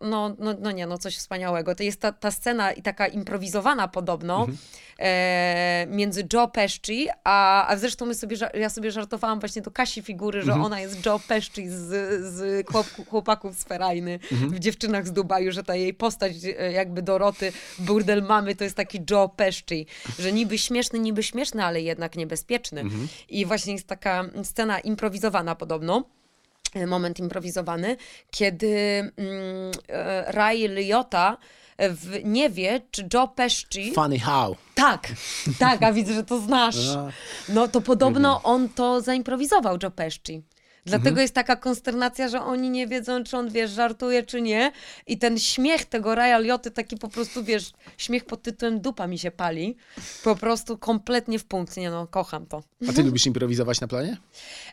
[0.00, 1.74] no, no, no nie, no coś wspaniałego.
[1.74, 4.58] To jest ta, ta scena i taka improwizowana podobno mhm.
[4.98, 10.02] e, między Joe Pesci, a, a zresztą my sobie, ja sobie żartowałam właśnie do Kasi
[10.02, 10.64] figury, że mhm.
[10.64, 11.86] ona jest Joe Pesci z,
[12.34, 12.66] z
[13.08, 14.50] chłopaków z Ferajny mhm.
[14.50, 18.76] w Dziewczynach z Dubaju, że ta jej postać e, jakby Doroty, burdel mamy, to jest
[18.76, 19.86] taki Joe Pesci,
[20.18, 22.80] że niby śmieszny, niby śmieszny, ale jednak niebezpieczny.
[22.80, 23.08] Mhm.
[23.28, 26.04] I właśnie jest taka scena improwizowana podobno.
[26.74, 27.96] E, moment improwizowany,
[28.30, 29.12] kiedy mm,
[29.88, 31.36] e, Ray Liotta
[31.78, 33.92] w, nie wie, czy Joe Pesci...
[33.94, 34.56] Funny how.
[34.74, 35.08] Tak,
[35.58, 36.76] tak, a widzę, że to znasz.
[37.48, 40.42] No to podobno on to zaimprowizował, Joe Pesci.
[40.90, 41.22] Dlatego mhm.
[41.22, 44.72] jest taka konsternacja, że oni nie wiedzą, czy on, wiesz, żartuje, czy nie.
[45.06, 49.18] I ten śmiech tego Raya Lioty, taki po prostu, wiesz, śmiech pod tytułem dupa mi
[49.18, 49.76] się pali.
[50.24, 51.76] Po prostu kompletnie w punkt.
[51.76, 52.62] Nie no, kocham to.
[52.88, 54.16] A ty lubisz improwizować na planie?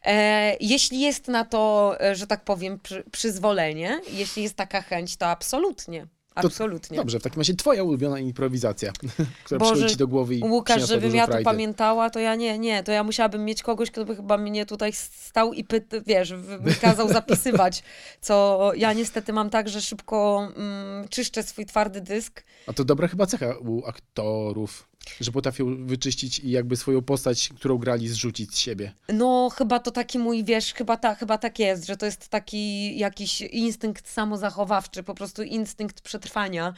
[0.05, 5.17] E, jeśli jest na to, e, że tak powiem, przy, przyzwolenie, jeśli jest taka chęć,
[5.17, 6.07] to absolutnie.
[6.45, 6.97] Absolutnie.
[6.97, 8.91] dobrze, w takim razie twoja ulubiona improwizacja,
[9.43, 12.59] która Boże, przychodzi ci do głowy i Łukasz, żebym ja to pamiętała, to ja nie,
[12.59, 16.33] nie, to ja musiałabym mieć kogoś, kto by chyba mnie tutaj stał i pyt, wiesz,
[16.81, 17.83] kazał zapisywać,
[18.21, 22.43] co ja niestety mam tak, że szybko mm, czyszczę swój twardy dysk.
[22.67, 24.87] A to dobra chyba cecha u aktorów.
[25.21, 28.91] Że potrafią wyczyścić i jakby swoją postać, którą grali, zrzucić z siebie.
[29.09, 32.97] No, chyba to taki mój, wiesz, chyba, ta, chyba tak jest, że to jest taki
[32.97, 36.73] jakiś instynkt samozachowawczy, po prostu instynkt przetrwania,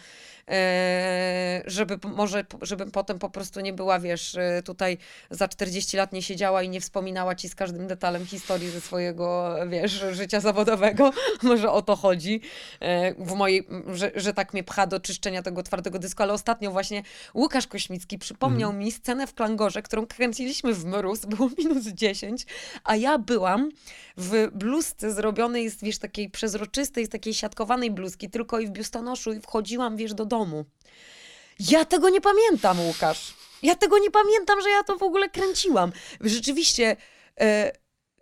[0.48, 4.98] e, żeby może, żebym potem po prostu nie była, wiesz, e, tutaj
[5.30, 9.56] za 40 lat nie siedziała i nie wspominała ci z każdym detalem historii ze swojego,
[9.70, 11.12] wiesz, życia zawodowego.
[11.44, 12.42] może o to chodzi,
[12.80, 16.72] e, w mojej, że, że tak mnie pcha do czyszczenia tego twardego dysku, ale ostatnio
[16.72, 18.86] właśnie Łukasz Kośmicki przypomniał mhm.
[18.86, 22.46] mi scenę w Klangorze, którą kręciliśmy w mróz, było minus 10,
[22.84, 23.70] a ja byłam
[24.18, 29.34] w bluzce zrobionej z, wiesz, takiej przezroczystej, z takiej siatkowanej bluzki, tylko i w biustonoszu
[29.34, 30.66] i wchodziłam, wiesz, do domu.
[31.60, 33.34] Ja tego nie pamiętam, Łukasz.
[33.64, 35.92] Ja tego nie pamiętam, że ja to w ogóle kręciłam.
[36.22, 36.96] Rzeczywiście...
[37.40, 37.72] E,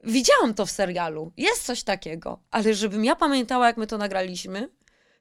[0.04, 1.32] widziałam to w serialu.
[1.38, 4.70] Jest coś takiego, ale żebym ja pamiętała, jak my to nagraliśmy,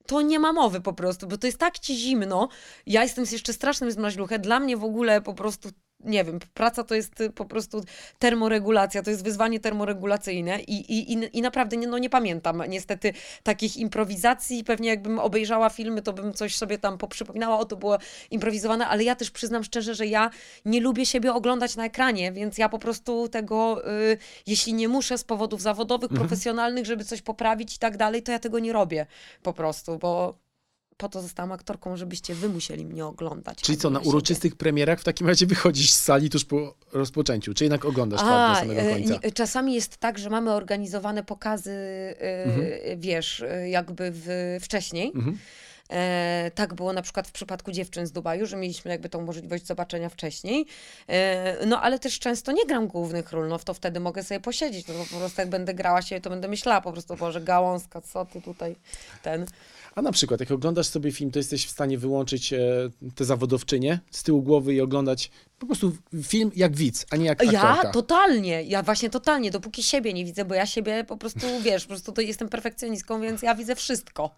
[0.06, 2.48] to nie ma mowy po prostu, bo to jest tak ci zimno.
[2.86, 4.42] Ja jestem jeszcze strasznym zmraźluchem.
[4.42, 5.68] Dla mnie w ogóle po prostu
[6.06, 7.84] nie wiem, praca to jest po prostu
[8.18, 13.12] termoregulacja, to jest wyzwanie termoregulacyjne i, i, i, i naprawdę nie, no nie pamiętam niestety
[13.42, 14.64] takich improwizacji.
[14.64, 17.98] Pewnie jakbym obejrzała filmy, to bym coś sobie tam poprzypominała, o to było
[18.30, 20.30] improwizowane, ale ja też przyznam szczerze, że ja
[20.64, 25.18] nie lubię siebie oglądać na ekranie, więc ja po prostu tego, y, jeśli nie muszę
[25.18, 26.28] z powodów zawodowych, mhm.
[26.28, 29.06] profesjonalnych, żeby coś poprawić i tak dalej, to ja tego nie robię
[29.42, 30.45] po prostu, bo
[30.96, 33.58] po to zostałam aktorką, żebyście wy musieli mnie oglądać.
[33.62, 34.58] Czyli co, na uroczystych siebie.
[34.58, 38.60] premierach w takim razie wychodzisz z sali tuż po rozpoczęciu, czy jednak oglądasz A, do
[38.60, 39.30] samego e, końca?
[39.34, 43.00] Czasami jest tak, że mamy organizowane pokazy, e, mhm.
[43.00, 45.12] wiesz, e, jakby w, wcześniej.
[45.14, 45.38] Mhm.
[45.90, 49.66] E, tak było na przykład w przypadku dziewczyn z Dubaju, że mieliśmy jakby tą możliwość
[49.66, 50.66] zobaczenia wcześniej.
[51.08, 54.86] E, no ale też często nie gram głównych ról, no to wtedy mogę sobie posiedzieć,
[54.88, 58.24] no po prostu jak będę grała się, to będę myślała po prostu, Boże, gałązka, co
[58.24, 58.76] ty tutaj,
[59.22, 59.46] ten.
[59.96, 62.58] A na przykład, jak oglądasz sobie film, to jesteś w stanie wyłączyć e,
[63.14, 67.42] te zawodowczynie z tyłu głowy i oglądać po prostu film jak widz, a nie jak
[67.42, 67.82] aktorka.
[67.84, 71.82] Ja totalnie, ja właśnie totalnie, dopóki siebie nie widzę, bo ja siebie po prostu, wiesz,
[71.82, 74.34] po prostu to jestem perfekcjonistką, więc ja widzę wszystko.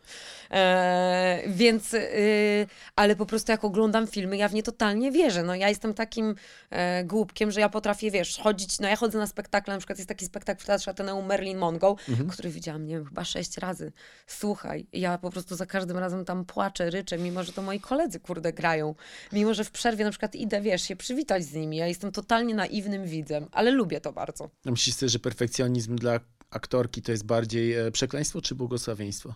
[0.51, 5.43] E, więc, y, ale po prostu jak oglądam filmy, ja w nie totalnie wierzę.
[5.43, 6.35] No ja jestem takim
[6.71, 10.09] e, głupkiem, że ja potrafię, wiesz, chodzić, no ja chodzę na spektakle, na przykład jest
[10.09, 11.97] taki spektakl w Teatrze Ateneum Merlin Mongo,
[12.31, 13.93] który widziałam, nie wiem, chyba sześć razy.
[14.27, 18.21] Słuchaj, ja po prostu za każdym razem tam płaczę, ryczę, mimo że to moi koledzy,
[18.21, 18.95] kurde, grają.
[19.33, 21.77] Mimo, że w przerwie na przykład idę, wiesz, się przywitać z nimi.
[21.77, 24.51] Ja jestem totalnie naiwnym widzem, ale lubię to bardzo.
[24.67, 29.35] A myślisz sobie, że perfekcjonizm dla aktorki to jest bardziej e, przekleństwo czy błogosławieństwo?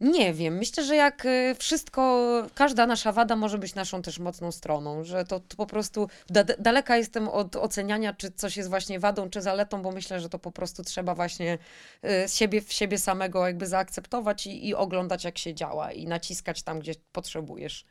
[0.00, 2.02] Nie wiem, myślę, że jak y, wszystko,
[2.54, 6.44] każda nasza wada może być naszą też mocną stroną, że to, to po prostu da,
[6.44, 10.38] daleka jestem od oceniania, czy coś jest właśnie wadą, czy zaletą, bo myślę, że to
[10.38, 11.58] po prostu trzeba właśnie
[12.04, 16.62] y, siebie w siebie samego jakby zaakceptować i, i oglądać, jak się działa i naciskać
[16.62, 17.84] tam, gdzie potrzebujesz.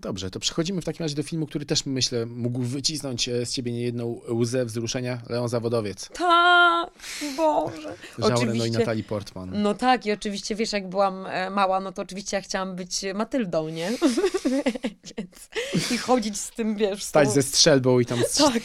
[0.00, 3.52] Dobrze, to przechodzimy w takim razie do filmu, który też myślę mógł wycisnąć e, z
[3.52, 5.18] ciebie niejedną łzę wzruszenia.
[5.28, 6.08] Leon Zawodowiec.
[6.08, 6.90] Tak,
[7.36, 7.94] Boże.
[8.18, 9.62] Jean Reno i Natalie Portman.
[9.62, 13.00] No tak, i oczywiście wiesz, jak byłam e, mała, no to oczywiście ja chciałam być
[13.14, 13.90] Matyldą, nie?
[15.16, 15.48] Więc
[15.90, 17.04] i chodzić z tym, wiesz...
[17.04, 18.18] z Stać tą- ze strzelbą i tam...
[18.38, 18.62] Tak,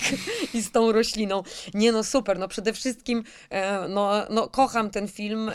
[0.53, 1.43] i z tą rośliną.
[1.73, 5.51] Nie no, super, no przede wszystkim e, no, no, kocham ten film,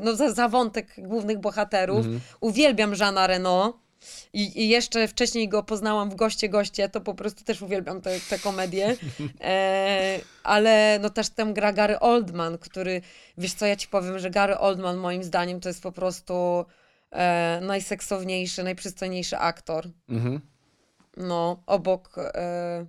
[0.00, 2.06] no za, za wątek głównych bohaterów.
[2.40, 3.83] Uwielbiam Jeana Reno.
[4.32, 8.20] I, I jeszcze wcześniej go poznałam w Goście Goście, to po prostu też uwielbiam te,
[8.20, 8.96] te komedie.
[9.40, 13.02] E, ale no też tam gra Gary Oldman, który,
[13.38, 16.64] wiesz co, ja ci powiem, że Gary Oldman moim zdaniem to jest po prostu
[17.10, 19.88] e, najseksowniejszy, najprzystojniejszy aktor.
[20.08, 20.40] Mhm.
[21.16, 22.14] No, obok.
[22.18, 22.86] E,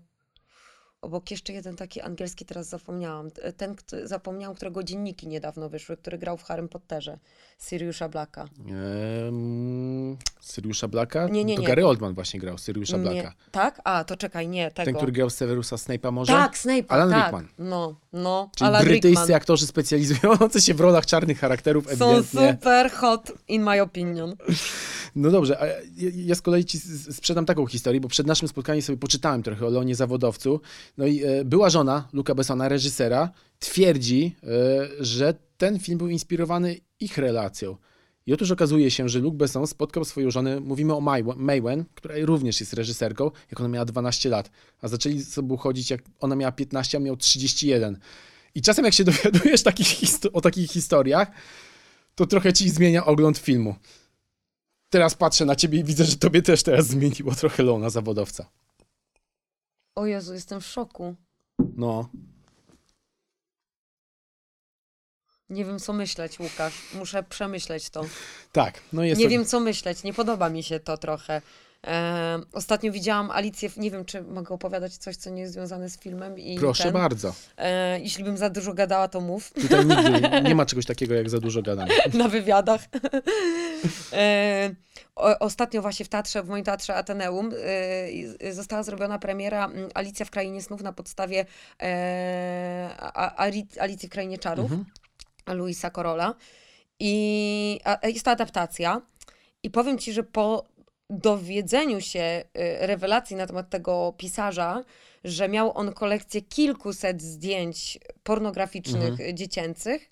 [1.05, 3.31] obok jeszcze jeden taki angielski, teraz zapomniałam.
[3.57, 7.19] Ten, zapomniałam, którego dzienniki niedawno wyszły, który grał w Harrym Potterze.
[7.57, 8.41] Siriusza Blacka.
[8.43, 11.27] Ehm, Syriusza Blacka?
[11.27, 11.67] Nie, nie, To nie.
[11.67, 13.33] Gary Oldman właśnie grał, Syriusza Nie, Blacka.
[13.51, 13.81] tak?
[13.83, 14.85] A, to czekaj, nie, tego.
[14.85, 16.33] Ten, który grał Severusa Snape'a może?
[16.33, 17.21] Tak, Snape, Alan tak.
[17.23, 17.47] Rickman.
[17.59, 19.37] No, no, Czyli Alan brytyjscy Rickman.
[19.37, 24.35] aktorzy specjalizujący się w rolach czarnych charakterów, Są super hot, in my opinion.
[25.15, 25.65] No dobrze, a
[26.11, 26.79] ja, z kolei ci
[27.11, 30.61] sprzedam taką historię, bo przed naszym spotkaniem sobie poczytałem trochę o Leonie Zawodowcu.
[30.97, 34.47] No i e, była żona Luca Bessona, reżysera, twierdzi, e,
[34.99, 37.77] że ten film był inspirowany ich relacją.
[38.25, 42.15] I otóż okazuje się, że Luc Besson spotkał swoją żonę, mówimy o May- Maywen, która
[42.21, 46.35] również jest reżyserką, jak ona miała 12 lat, a zaczęli ze sobą chodzić, jak ona
[46.35, 47.99] miała 15, a miał 31.
[48.55, 49.87] I czasem jak się dowiadujesz takich
[50.33, 51.31] o takich historiach,
[52.15, 53.75] to trochę ci zmienia ogląd filmu.
[54.89, 58.49] Teraz patrzę na ciebie i widzę, że tobie też teraz zmieniło trochę Leona zawodowca.
[59.95, 61.15] O Jezu, jestem w szoku.
[61.75, 62.09] No,
[65.49, 66.73] Nie wiem, co myśleć, Łukasz.
[66.93, 68.05] Muszę przemyśleć to.
[68.51, 68.81] tak.
[68.93, 69.29] No jest Nie to...
[69.31, 70.03] wiem, co myśleć.
[70.03, 71.41] Nie podoba mi się to trochę.
[71.87, 75.99] E, ostatnio widziałam Alicję, nie wiem, czy mogę opowiadać coś, co nie jest związane z
[75.99, 76.39] filmem.
[76.39, 77.33] I Proszę ten, bardzo.
[77.57, 81.29] E, jeśli bym za dużo gadała, to mów Tutaj nigdy nie ma czegoś takiego jak
[81.29, 81.93] za dużo gadania.
[82.13, 82.81] na wywiadach.
[84.13, 84.75] e,
[85.15, 87.51] o, ostatnio właśnie w teatrze, w moim teatrze Ateneum
[88.39, 91.45] e, została zrobiona premiera Alicja w Krainie Snów na podstawie
[91.81, 92.89] e,
[93.79, 94.71] Alicji w Krainie Czarów.
[94.71, 94.85] Mhm.
[95.53, 96.35] Luisa Corolla.
[96.99, 99.01] I a, jest to adaptacja.
[99.63, 100.65] I powiem ci, że po
[101.09, 104.83] dowiedzeniu się y, rewelacji na temat tego pisarza,
[105.23, 110.11] że miał on kolekcję kilkuset zdjęć pornograficznych y, dziecięcych,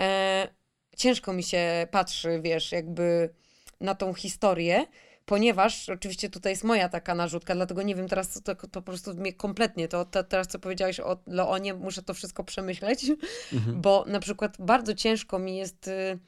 [0.00, 0.48] e,
[0.96, 3.34] ciężko mi się patrzy, wiesz, jakby
[3.80, 4.86] na tą historię,
[5.26, 9.14] ponieważ oczywiście tutaj jest moja taka narzutka, dlatego nie wiem teraz, to, to po prostu
[9.14, 13.06] mnie kompletnie, to, to teraz co powiedziałeś o Leonie, muszę to wszystko przemyśleć,
[13.84, 16.18] bo na przykład bardzo ciężko mi jest, y,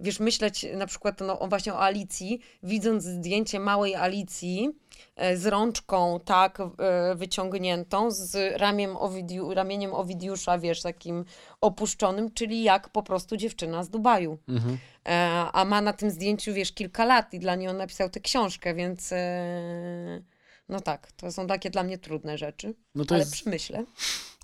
[0.00, 4.70] wiesz, myśleć na przykład no, właśnie o Alicji, widząc zdjęcie małej Alicji
[5.16, 11.24] e, z rączką tak e, wyciągniętą, z ramiem Owidiu, ramieniem Owidiusza, wiesz, takim
[11.60, 14.38] opuszczonym, czyli jak po prostu dziewczyna z Dubaju.
[14.48, 14.78] Mhm.
[15.08, 15.10] E,
[15.52, 18.74] a ma na tym zdjęciu, wiesz, kilka lat i dla niej on napisał tę książkę,
[18.74, 20.22] więc e,
[20.68, 23.84] no tak, to są takie dla mnie trudne rzeczy, No to ale jest- przemyślę.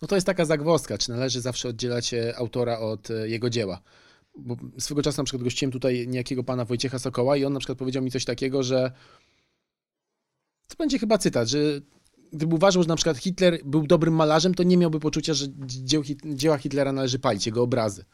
[0.03, 3.83] No to jest taka zagwozdka, czy należy zawsze oddzielać autora od e, jego dzieła.
[4.39, 7.79] Bo swego czasu na przykład gościłem tutaj niejakiego pana Wojciecha Sokoła i on na przykład
[7.79, 8.93] powiedział mi coś takiego, że
[10.69, 11.59] to będzie chyba cytat, że
[12.33, 16.03] gdyby uważał, że na przykład Hitler był dobrym malarzem, to nie miałby poczucia, że dzieł,
[16.25, 18.05] dzieła Hitlera należy palić, jego obrazy.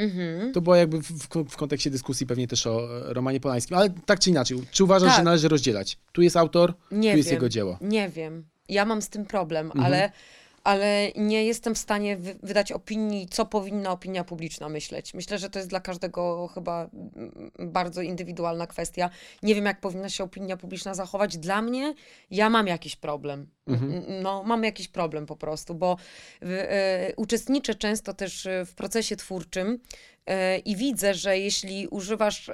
[0.00, 0.52] Mhm.
[0.52, 1.12] To było jakby w,
[1.48, 5.08] w, kontekście dyskusji pewnie też o e, Romanie Polańskim, ale tak czy inaczej, czy uważasz,
[5.08, 5.18] Tak.
[5.18, 5.98] że należy rozdzielać?
[6.12, 7.36] Tu jest autor, Nie tu jest wiem.
[7.36, 7.78] jego dzieło.
[7.80, 8.44] Nie wiem.
[8.68, 9.84] Ja mam z tym problem, Mhm.
[9.84, 10.12] ale,
[10.70, 15.14] ale nie jestem w stanie wy, wydać opinii, co powinna opinia publiczna myśleć.
[15.14, 19.10] Myślę, że to jest dla każdego chyba mm, bardzo indywidualna kwestia.
[19.42, 21.38] Nie wiem, jak powinna się opinia publiczna zachować.
[21.38, 21.94] Dla mnie,
[22.30, 23.46] ja mam jakiś problem.
[23.66, 24.04] Mhm.
[24.22, 25.96] No, mam jakiś problem po prostu, bo
[26.42, 29.78] e, uczestniczę często też w procesie twórczym
[30.26, 32.50] e, i widzę, że jeśli używasz.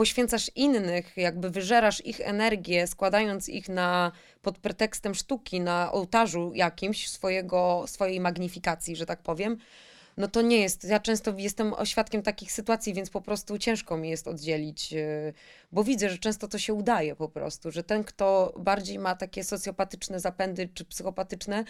[0.00, 7.08] Poświęcasz innych, jakby wyżerasz ich energię, składając ich na, pod pretekstem sztuki, na ołtarzu jakimś
[7.08, 9.56] swojego, swojej magnifikacji, że tak powiem,
[10.16, 10.84] no to nie jest.
[10.84, 15.32] Ja często jestem oświadkiem takich sytuacji, więc po prostu ciężko mi jest oddzielić, yy,
[15.72, 19.44] bo widzę, że często to się udaje po prostu, że ten, kto bardziej ma takie
[19.44, 21.64] socjopatyczne zapędy czy psychopatyczne,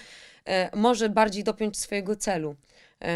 [0.45, 2.57] e, może bardziej dopiąć swojego celu.
[3.03, 3.15] E,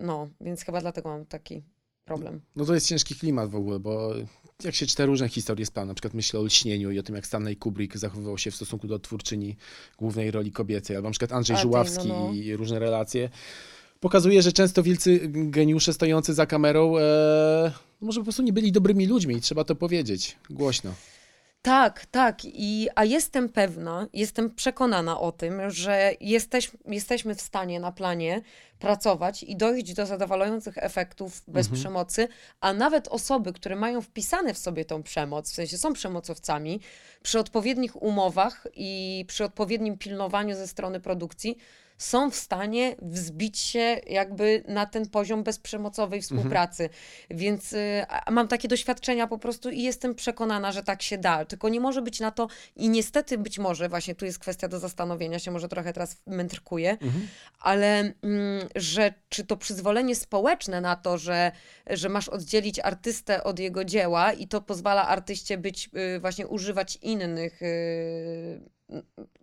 [0.00, 1.62] No, więc chyba dlatego mam taki
[2.10, 2.40] problem.
[2.56, 4.14] No to jest ciężki klimat w ogóle, bo
[4.64, 7.14] jak się czyta różne historie z planu, na przykład myślę o Lśnieniu i o tym,
[7.14, 9.56] jak Stanley Kubrick zachowywał się w stosunku do twórczyni
[9.98, 12.32] głównej roli kobiecej, albo na przykład Andrzej A, Żuławski no, no.
[12.32, 13.30] i różne relacje,
[14.00, 19.06] pokazuje, że często wielcy geniusze stojący za kamerą e, może po prostu nie byli dobrymi
[19.06, 20.94] ludźmi i trzeba to powiedzieć głośno.
[21.62, 22.44] Tak, tak.
[22.44, 28.42] I, a jestem pewna, jestem przekonana o tym, że jesteś, jesteśmy w stanie na planie
[28.78, 31.80] pracować i dojść do zadowalających efektów bez Mhm.
[31.82, 32.28] przemocy,
[32.60, 36.80] a nawet osoby, które mają wpisane w sobie tą przemoc, w sensie są przemocowcami,
[37.22, 41.56] przy odpowiednich umowach i przy odpowiednim pilnowaniu ze strony produkcji,
[42.00, 46.88] są w stanie wzbić się jakby na ten poziom bezprzemocowej współpracy.
[47.30, 51.44] Więc y, mam takie doświadczenia po prostu i jestem przekonana, że tak się da.
[51.44, 54.78] Tylko nie może być na to i niestety być może, właśnie tu jest kwestia do
[54.78, 56.96] zastanowienia się, może trochę teraz mędrkuję,
[57.60, 61.52] ale mm, że czy to przyzwolenie społeczne na to, że,
[61.90, 66.98] że masz oddzielić artystę od jego dzieła i to pozwala artyście być, y, właśnie używać
[67.02, 68.79] innych y,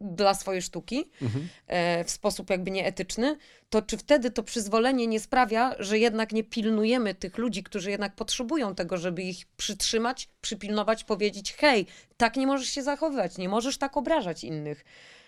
[0.01, 1.47] dla swojej sztuki Mhm.
[1.67, 3.37] e, w sposób jakby nieetyczny,
[3.69, 8.15] to czy wtedy to przyzwolenie nie sprawia, że jednak nie pilnujemy tych ludzi, którzy jednak
[8.15, 11.85] potrzebują tego, żeby ich przytrzymać, przypilnować, powiedzieć: hej,
[12.17, 14.85] tak nie możesz się zachowywać, nie możesz tak obrażać innych.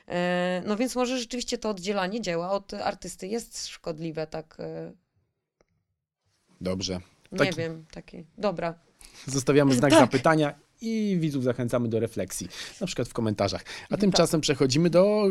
[0.07, 4.57] E, No więc może rzeczywiście to oddzielanie dzieła od artysty jest szkodliwe, tak.
[4.59, 4.91] e,
[6.61, 6.99] Dobrze.
[7.31, 7.55] Nie Tak.
[7.55, 8.23] wiem, takie.
[8.37, 8.73] Dobra.
[9.27, 9.99] Zostawiamy znak Tak.
[9.99, 12.47] zapytania i widzów zachęcamy do refleksji,
[12.81, 13.63] na przykład w komentarzach.
[13.85, 13.99] A Tak.
[13.99, 15.27] tymczasem przechodzimy do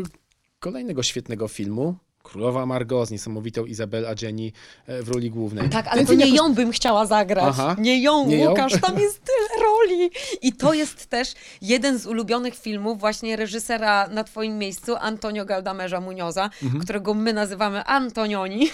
[0.59, 1.95] kolejnego świetnego filmu.
[2.31, 4.53] Królowa Margot z niesamowitą Izabel Adjeni
[4.87, 5.69] e, w roli głównej.
[5.69, 7.45] Tak, ale Ten to nie jakoś- ją bym chciała zagrać.
[7.49, 7.75] Aha.
[7.79, 8.49] Nie ją, Nie ją?
[8.49, 10.09] Łukasz, tam jest tyle roli.
[10.41, 16.01] I to jest też jeden z ulubionych filmów właśnie reżysera na twoim miejscu, Antonio Galdamerza
[16.01, 16.83] Munioza, Mhm.
[16.83, 18.69] którego my nazywamy Antonioni.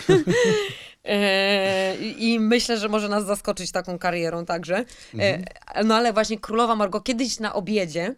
[1.07, 4.85] E, I myślę, że może nas zaskoczyć taką karierą także.
[5.13, 5.43] Mhm.
[5.75, 8.15] E, No ale właśnie Królowa Margot kiedyś na obiedzie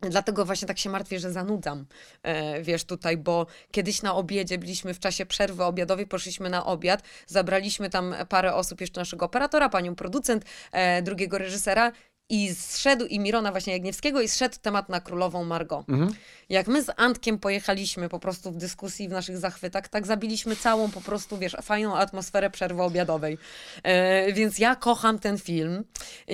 [0.00, 1.86] Dlatego właśnie tak się martwię, że zanudzam,
[2.22, 7.02] e, wiesz, tutaj, bo kiedyś na obiedzie byliśmy w czasie przerwy obiadowej, poszliśmy na obiad,
[7.26, 11.92] zabraliśmy tam parę osób, jeszcze naszego operatora, panią producent, e, drugiego reżysera
[12.30, 15.88] i zszedł, i Mirona właśnie Jagniewskiego, i zszedł temat na Królową Margot.
[15.88, 16.14] Mhm.
[16.48, 20.90] Jak my z Antkiem pojechaliśmy po prostu w dyskusji, w naszych zachwytach, tak zabiliśmy całą
[20.90, 23.38] po prostu, wiesz, fajną atmosferę przerwy obiadowej.
[23.82, 25.84] E, więc ja kocham ten film.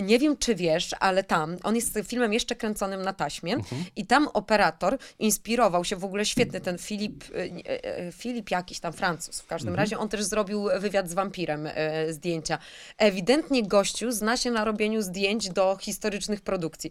[0.02, 3.56] Nie wiem, czy wiesz, ale tam, on jest filmem jeszcze kręconym na taśmie
[3.96, 8.80] i tam operator inspirował się, w ogóle świetny ten Filip, e, nie, e, Filip jakiś
[8.80, 9.40] tam Francuz.
[9.40, 12.58] W każdym razie on też zrobił wywiad z wampirem, e, zdjęcia.
[12.98, 16.90] Ewidentnie gościu zna się na robieniu zdjęć do historycznych produkcji,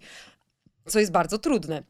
[0.88, 1.84] co jest bardzo trudne.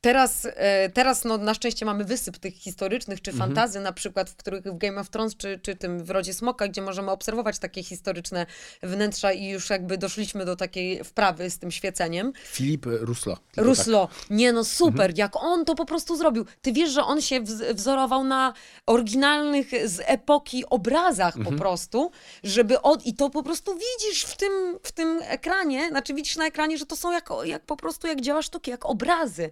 [0.00, 4.36] Teraz, e, teraz no, na szczęście mamy wysyp tych historycznych czy fantazy, na przykład, w
[4.36, 7.82] których w Game of Thrones, czy, czy tym w Rodzie Smoka, gdzie możemy obserwować takie
[7.82, 8.46] historyczne
[8.82, 12.32] wnętrza i już jakby doszliśmy do takiej wprawy z tym świeceniem.
[12.44, 13.36] Filip Ruslo.
[13.36, 13.64] Tylko tak.
[13.64, 16.46] Ruslo, nie no super, jak on to po prostu zrobił.
[16.62, 18.52] Ty wiesz, że on się wz- wzorował na
[18.86, 22.10] oryginalnych z epoki obrazach po prostu,
[22.42, 23.06] żeby od...
[23.06, 26.86] I to po prostu widzisz w tym, w tym ekranie, znaczy widzisz na ekranie, że
[26.86, 29.50] to są jak, jak po prostu jak dzieła sztuki, jak obrazy,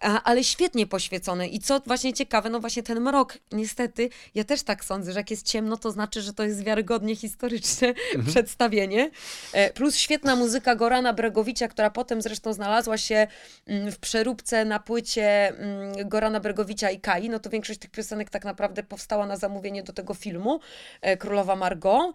[0.00, 1.48] ale świetnie poświecone.
[1.48, 5.30] I co właśnie ciekawe, no właśnie ten mrok, niestety, ja też tak sądzę, że jak
[5.30, 7.94] jest ciemno, to znaczy, że to jest wiarygodnie historyczne
[8.28, 9.10] przedstawienie.
[9.52, 13.26] E, Plus świetna muzyka Gorana Bregowicza, która potem zresztą znalazła się
[13.66, 17.28] mm, w przeróbce na płycie mm, Gorana Bregowicza i Kai.
[17.28, 20.60] No to większość tych piosenek tak naprawdę powstała na zamówienie do tego filmu
[21.00, 22.14] e, Królowa Margot.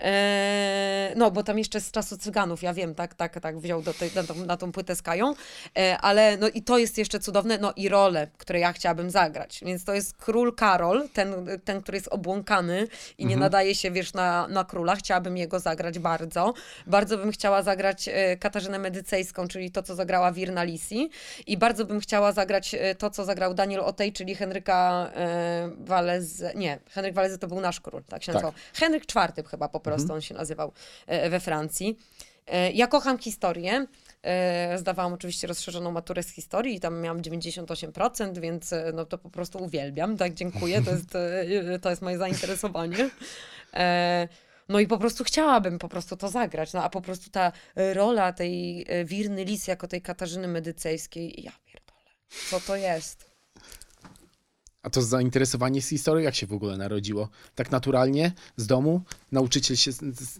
[0.00, 3.94] E, no, bo tam jeszcze z czasu Cyganów, ja wiem, tak, tak, tak, wziął do
[3.94, 5.34] tej, na, tą, na tą płytę z Kają,
[5.78, 9.60] e, ale no i to jest jeszcze cudowne, no i role, które ja chciałabym zagrać,
[9.66, 11.34] więc to jest król Karol, ten,
[11.64, 12.88] ten który jest obłąkany
[13.18, 16.54] i nie nadaje się, wiesz, na, na króla, chciałabym jego zagrać bardzo,
[16.86, 21.10] bardzo bym chciała zagrać e, Katarzynę Medycejską, czyli to, co zagrała Wirna Lisi.
[21.46, 26.42] I bardzo bym chciała zagrać e, to, co zagrał Daniel Otej, czyli Henryka e, Walez,
[26.54, 28.34] nie, Henryk Walez to był nasz król, tak się Tak.
[28.34, 28.52] nazywał.
[28.74, 30.72] Henryk IV chyba po prostu on się nazywał
[31.06, 31.98] e, we Francji.
[32.46, 33.86] E, Ja kocham historię.
[34.22, 39.30] E, Zdawałam oczywiście rozszerzoną maturę z historii i tam miałam 98%, więc no to po
[39.30, 40.16] prostu uwielbiam.
[40.16, 40.82] Tak, dziękuję.
[40.82, 41.10] To jest,
[41.82, 43.10] to jest moje zainteresowanie.
[44.68, 46.72] No i po prostu chciałabym po prostu to zagrać.
[46.72, 47.52] No a po prostu ta
[47.94, 52.10] rola tej Wirny Lis jako tej Katarzyny Medycejskiej, ja pierdolę.
[52.50, 53.31] Co to jest?
[54.82, 57.28] A to zainteresowanie z historią jak się w ogóle narodziło?
[57.54, 59.00] Tak naturalnie, z domu?
[59.32, 59.90] Nauczyciel się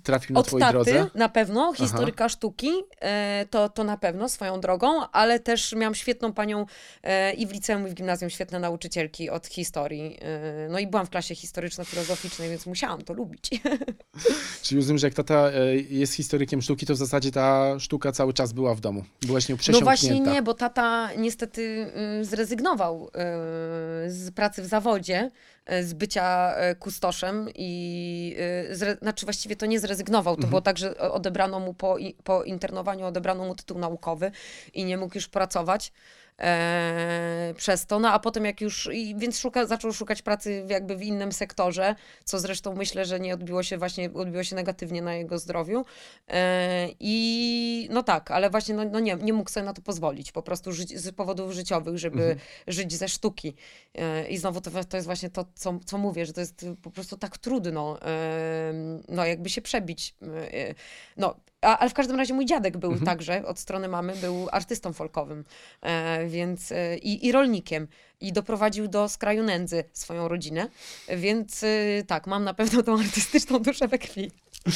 [0.03, 1.11] trafił na Od twojej taty drodze?
[1.15, 2.71] na pewno, historyka sztuki,
[3.01, 6.67] e, to, to na pewno swoją drogą, ale też miałam świetną panią
[7.03, 10.19] e, i w liceum, i w gimnazjum, świetne nauczycielki od historii.
[10.21, 13.51] E, no i byłam w klasie historyczno-filozoficznej, więc musiałam to lubić.
[14.63, 15.51] Czyli rozumiem, że jak tata
[15.91, 19.05] jest historykiem sztuki, to w zasadzie ta sztuka cały czas była w domu.
[19.27, 21.87] Byłaś nią No właśnie nie, bo tata niestety
[22.21, 23.11] y, zrezygnował
[24.07, 25.31] z pracy w zawodzie,
[25.73, 28.37] y, z bycia y, kustoszem i
[28.71, 30.37] y, zre, znaczy właściwie to nie zrezygnował.
[30.37, 34.31] To było tak, że odebrano mu po, po internowaniu odebrano mu tytuł naukowy
[34.75, 35.93] i nie mógł już pracować.
[36.41, 40.97] E, przez to, no a potem jak już, i, więc szuka, zaczął szukać pracy jakby
[40.97, 45.15] w innym sektorze, co zresztą myślę, że nie odbiło się właśnie, odbiło się negatywnie na
[45.15, 45.85] jego zdrowiu.
[46.29, 50.33] E, I no tak, ale właśnie no, no nie, nie mógł sobie na to pozwolić,
[50.33, 53.55] po prostu żyć, z powodów życiowych, żeby żyć ze sztuki.
[53.95, 56.91] E, I znowu to, to jest właśnie to, co, co mówię, że to jest po
[56.91, 58.73] prostu tak trudno, e,
[59.09, 60.15] no jakby się przebić.
[60.23, 60.75] E,
[61.17, 64.93] No, a, ale w każdym razie mój dziadek był także, od strony mamy, był artystą
[64.93, 65.45] folkowym,
[65.83, 67.89] e, więc e, i, i rolnikiem.
[68.21, 70.69] I doprowadził do skraju nędzy swoją rodzinę,
[71.17, 71.69] więc e,
[72.07, 74.31] tak, mam na pewno tą artystyczną duszę we krwi.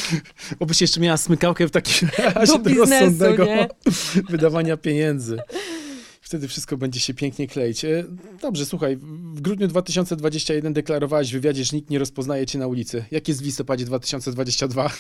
[0.61, 3.69] Obyś jeszcze miała smykałkę w takim razie do, biznesu, rozsądnego nie?
[4.31, 5.39] wydawania pieniędzy.
[6.21, 7.85] Wtedy wszystko będzie się pięknie kleić.
[7.85, 8.05] E,
[8.43, 8.97] Dobrze, słuchaj,
[9.35, 13.05] w grudniu 2021 deklarowałeś w wywiadzie, że nikt nie rozpoznaje cię na ulicy.
[13.11, 14.91] Jak jest w listopadzie 2022?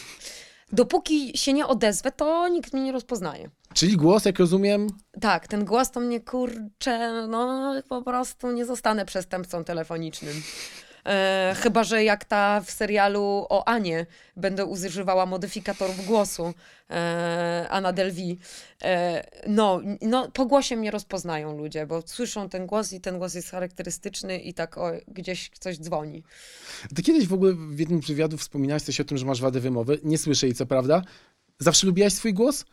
[0.72, 3.50] Dopóki się nie odezwę, to nikt mnie nie rozpoznaje.
[3.74, 4.86] Czyli głos, jak rozumiem,
[5.20, 10.42] Tak, ten głos to mnie kurczę, no po prostu nie zostanę przestępcą telefonicznym.
[11.06, 16.54] E, chyba, że jak ta w serialu o Anie będę używała modyfikatorów głosu
[16.90, 18.38] e, Anna Delvi.
[18.82, 23.34] E, no, no, po głosie mnie rozpoznają ludzie, bo słyszą ten głos i ten głos
[23.34, 26.22] jest charakterystyczny i tak o, gdzieś coś dzwoni.
[26.94, 29.60] Ty kiedyś w ogóle w jednym z wywiadów wspominałaś coś o tym, że masz wadę
[29.60, 30.00] wymowy.
[30.04, 31.02] Nie słyszę jej, co prawda.
[31.58, 32.64] Zawsze lubiłaś swój głos?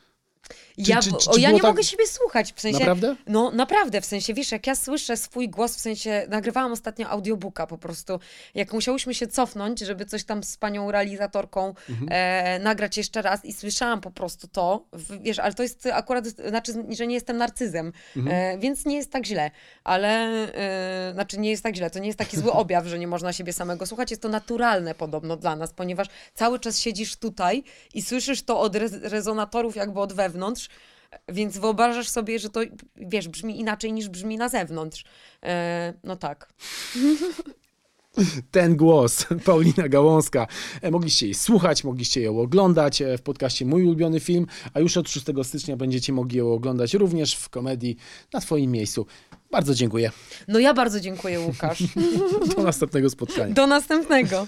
[0.78, 2.80] Ja czy- bo- czy o, ja nie tak- mogę siebie słuchać, w sensie...
[2.80, 3.16] Naprawdę?
[3.28, 7.68] No naprawdę, w sensie, wiesz, jak ja słyszę swój głos, w sensie, nagrywałam ostatnio audiobooka
[7.68, 8.20] po prostu,
[8.56, 11.74] jak musiałyśmy się cofnąć, żeby coś tam z panią realizatorką
[12.10, 14.86] e, nagrać jeszcze raz i słyszałam po prostu to,
[15.22, 17.94] wiesz, ale to jest akurat, znaczy, że nie jestem narcyzem,
[18.28, 19.52] e, więc nie jest tak źle,
[19.84, 20.10] ale,
[20.54, 23.34] e, znaczy nie jest tak źle, to nie jest taki zły objaw, że nie można
[23.34, 27.64] siebie samego słuchać, jest to naturalne podobno dla nas, ponieważ cały czas siedzisz tutaj
[27.94, 30.32] i słyszysz to od re rezonatorów jakby od wewnątrz,
[31.29, 32.61] więc wyobrażasz sobie, że to,
[32.95, 35.03] wiesz, brzmi inaczej niż brzmi na zewnątrz.
[35.43, 36.53] E, no tak.
[38.51, 40.47] Ten głos, Paulina Gałązka.
[40.81, 44.97] E, Mogliście jej słuchać, mogliście ją oglądać e, w podcaście Mój Ulubiony Film, a już
[44.97, 47.97] od 6 stycznia będziecie mogli ją oglądać również w komedii
[48.34, 49.05] na Twoim miejscu.
[49.51, 50.11] Bardzo dziękuję.
[50.47, 51.84] No ja bardzo dziękuję, Łukasz.
[52.55, 53.53] Do następnego spotkania.
[53.53, 54.47] Do następnego.